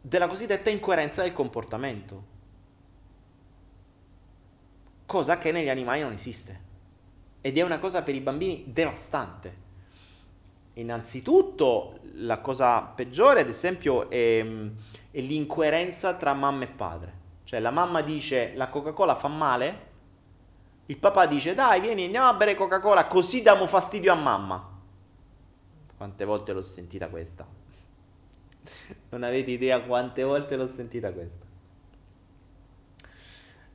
[0.00, 2.24] della cosiddetta incoerenza del comportamento,
[5.04, 6.66] cosa che negli animali non esiste
[7.40, 9.66] ed è una cosa per i bambini devastante.
[10.78, 14.44] Innanzitutto la cosa peggiore, ad esempio, è,
[15.10, 17.12] è l'incoerenza tra mamma e padre.
[17.42, 19.86] Cioè la mamma dice la Coca-Cola fa male,
[20.86, 24.76] il papà dice dai vieni andiamo a bere Coca-Cola così diamo fastidio a mamma.
[25.96, 27.46] Quante volte l'ho sentita questa?
[29.10, 31.47] Non avete idea quante volte l'ho sentita questa.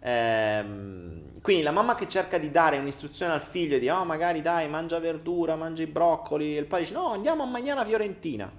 [0.06, 4.68] Ehm, quindi la mamma che cerca di dare un'istruzione al figlio di oh magari dai
[4.68, 8.50] mangia verdura, mangia i broccoli, e il padre dice no andiamo a mangiare la fiorentina.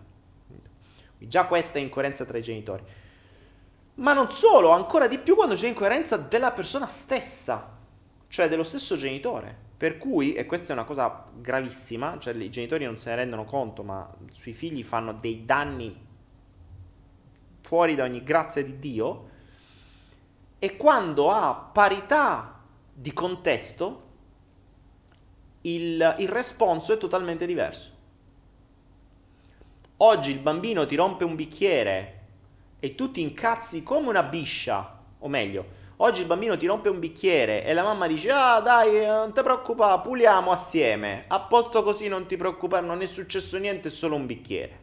[1.18, 2.82] Già questa è incoerenza tra i genitori.
[3.96, 7.76] Ma non solo, ancora di più quando c'è incoerenza della persona stessa,
[8.28, 9.62] cioè dello stesso genitore.
[9.76, 13.44] Per cui, e questa è una cosa gravissima, cioè i genitori non se ne rendono
[13.44, 15.94] conto, ma sui figli fanno dei danni
[17.60, 19.28] fuori da ogni grazia di Dio,
[20.64, 22.58] e quando ha parità
[22.90, 24.02] di contesto,
[25.60, 27.90] il, il responso è totalmente diverso.
[29.98, 32.20] Oggi il bambino ti rompe un bicchiere
[32.80, 36.98] e tu ti incazzi come una biscia, o meglio, Oggi il bambino ti rompe un
[36.98, 41.24] bicchiere e la mamma dice: Ah, dai, non ti preoccupare, puliamo assieme.
[41.28, 44.80] A posto così, non ti preoccupare, non è successo niente, è solo un bicchiere.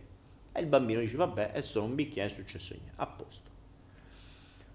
[0.53, 2.93] E il bambino dice: Vabbè, è solo un bicchiere, è successo niente.
[2.95, 3.50] A posto.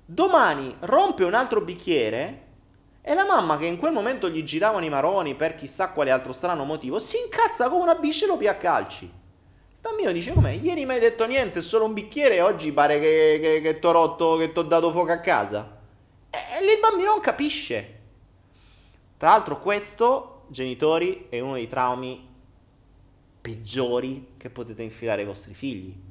[0.09, 2.45] Domani rompe un altro bicchiere
[3.03, 6.33] e la mamma, che in quel momento gli giravano i maroni per chissà quale altro
[6.33, 9.05] strano motivo, si incazza come una biscia e lo pia a calci.
[9.05, 9.13] Il
[9.81, 10.53] bambino dice: Com'è?
[10.53, 13.91] Ieri mi hai detto niente, solo un bicchiere e oggi pare che, che, che t'ho
[13.91, 15.77] rotto, che t'ho dato fuoco a casa.
[16.31, 17.95] E lì il bambino non capisce.
[19.17, 22.29] Tra l'altro questo, genitori, è uno dei traumi
[23.41, 26.06] peggiori che potete infilare ai vostri figli.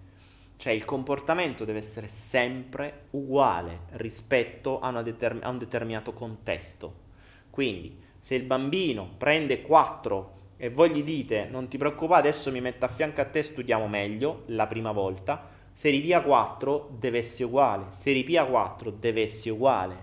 [0.57, 7.03] Cioè il comportamento deve essere sempre uguale rispetto a, determ- a un determinato contesto.
[7.49, 12.61] Quindi se il bambino prende 4 e voi gli dite non ti preoccupare adesso mi
[12.61, 17.43] metto a fianco a te studiamo meglio la prima volta, se ripia 4 deve essere
[17.43, 19.97] uguale, se ripia 4 deve essere uguale,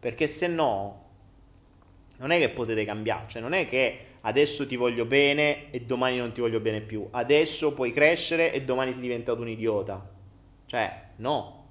[0.00, 1.04] perché se no
[2.16, 6.18] non è che potete cambiare, cioè non è che adesso ti voglio bene e domani
[6.18, 10.08] non ti voglio bene più, adesso puoi crescere e domani sei diventato un idiota.
[10.66, 11.66] Cioè, no.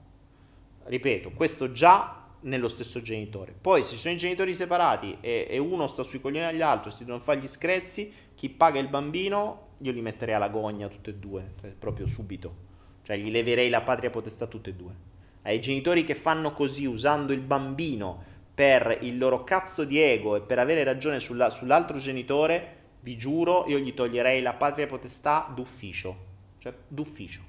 [0.84, 3.54] Ripeto, questo già nello stesso genitore.
[3.60, 6.92] Poi se ci sono i genitori separati e, e uno sta sui coglioni agli altri,
[6.92, 11.12] si devono fare gli screzzi, chi paga il bambino, io li metterei alla gogna tutti
[11.12, 12.66] e due, cioè, proprio subito.
[13.04, 15.16] Cioè gli leverei la patria potestà tutti e due
[15.48, 20.42] ai genitori che fanno così usando il bambino per il loro cazzo di ego e
[20.42, 26.18] per avere ragione sulla, sull'altro genitore, vi giuro, io gli toglierei la patria potestà d'ufficio,
[26.58, 27.42] cioè d'ufficio,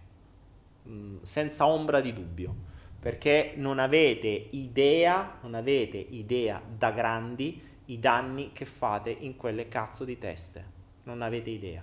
[0.86, 2.54] mm, senza ombra di dubbio,
[3.00, 9.66] perché non avete idea, non avete idea da grandi i danni che fate in quelle
[9.66, 10.62] cazzo di teste,
[11.04, 11.82] non avete idea.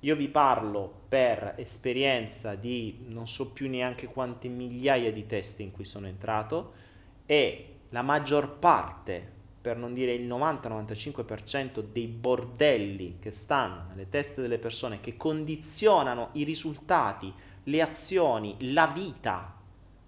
[0.00, 5.70] Io vi parlo per esperienza di non so più neanche quante migliaia di teste in
[5.70, 6.92] cui sono entrato
[7.24, 14.42] e la maggior parte, per non dire il 90-95% dei bordelli che stanno nelle teste
[14.42, 17.32] delle persone, che condizionano i risultati,
[17.64, 19.54] le azioni, la vita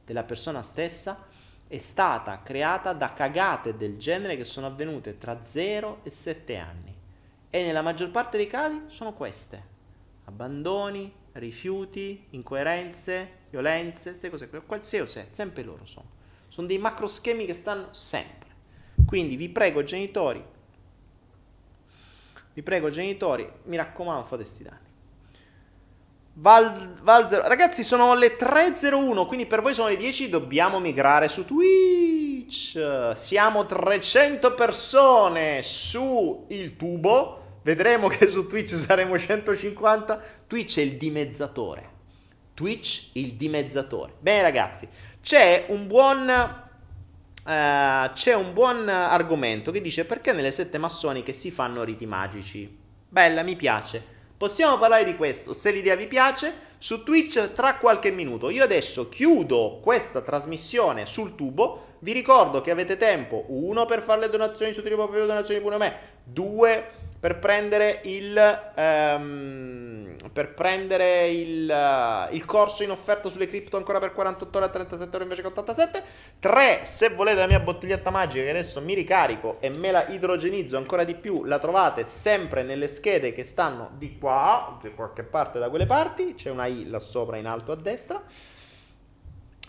[0.04, 1.24] della persona stessa,
[1.68, 6.94] è stata creata da cagate del genere che sono avvenute tra 0 e 7 anni.
[7.48, 9.74] E nella maggior parte dei casi sono queste
[10.24, 16.15] abbandoni, rifiuti, incoerenze, violenze, queste cose, qualsiasi, sempre loro sono.
[16.56, 18.48] Sono dei macro schemi che stanno sempre.
[19.06, 20.42] Quindi vi prego genitori,
[22.54, 24.86] vi prego genitori, mi raccomando fate sti danni.
[26.38, 31.44] Val, Val Ragazzi sono le 3.01, quindi per voi sono le 10, dobbiamo migrare su
[31.44, 33.12] Twitch.
[33.14, 40.22] Siamo 300 persone su il tubo Vedremo che su Twitch saremo 150.
[40.46, 41.90] Twitch è il dimezzatore.
[42.56, 44.14] Twitch il dimezzatore.
[44.18, 44.88] Bene ragazzi,
[45.26, 51.50] c'è un buon uh, c'è un buon argomento che dice perché nelle sette massoniche si
[51.50, 52.78] fanno riti magici.
[53.08, 54.00] Bella, mi piace.
[54.36, 58.50] Possiamo parlare di questo, se l'idea vi piace, su Twitch tra qualche minuto.
[58.50, 61.94] Io adesso chiudo questa trasmissione sul tubo.
[61.98, 67.38] Vi ricordo che avete tempo, uno, per fare le donazioni su Tripo Donazioni.me, due, per
[67.38, 68.36] prendere il,
[68.76, 74.66] um, per prendere il, uh, il, corso in offerta sulle cripto ancora per 48 ore
[74.66, 76.02] a 37 euro invece che 87.
[76.38, 76.80] 3.
[76.84, 81.04] Se volete la mia bottiglietta magica che adesso mi ricarico e me la idrogenizzo ancora
[81.04, 85.70] di più, la trovate sempre nelle schede che stanno di qua, da qualche parte da
[85.70, 86.34] quelle parti.
[86.34, 88.22] C'è una I là sopra in alto a destra.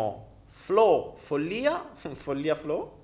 [0.48, 1.92] flow follia.
[1.94, 2.98] follia flow.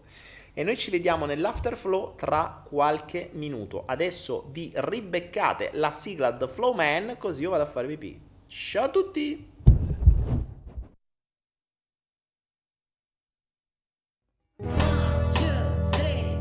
[0.53, 3.85] E noi ci vediamo nell'after flow tra qualche minuto.
[3.87, 8.19] Adesso vi ribeccate la sigla The Flow Man così io vado a fare pipì.
[8.47, 9.56] Ciao a tutti!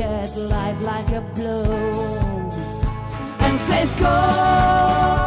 [0.00, 1.64] at life like a blow.
[3.40, 5.19] And says, Go,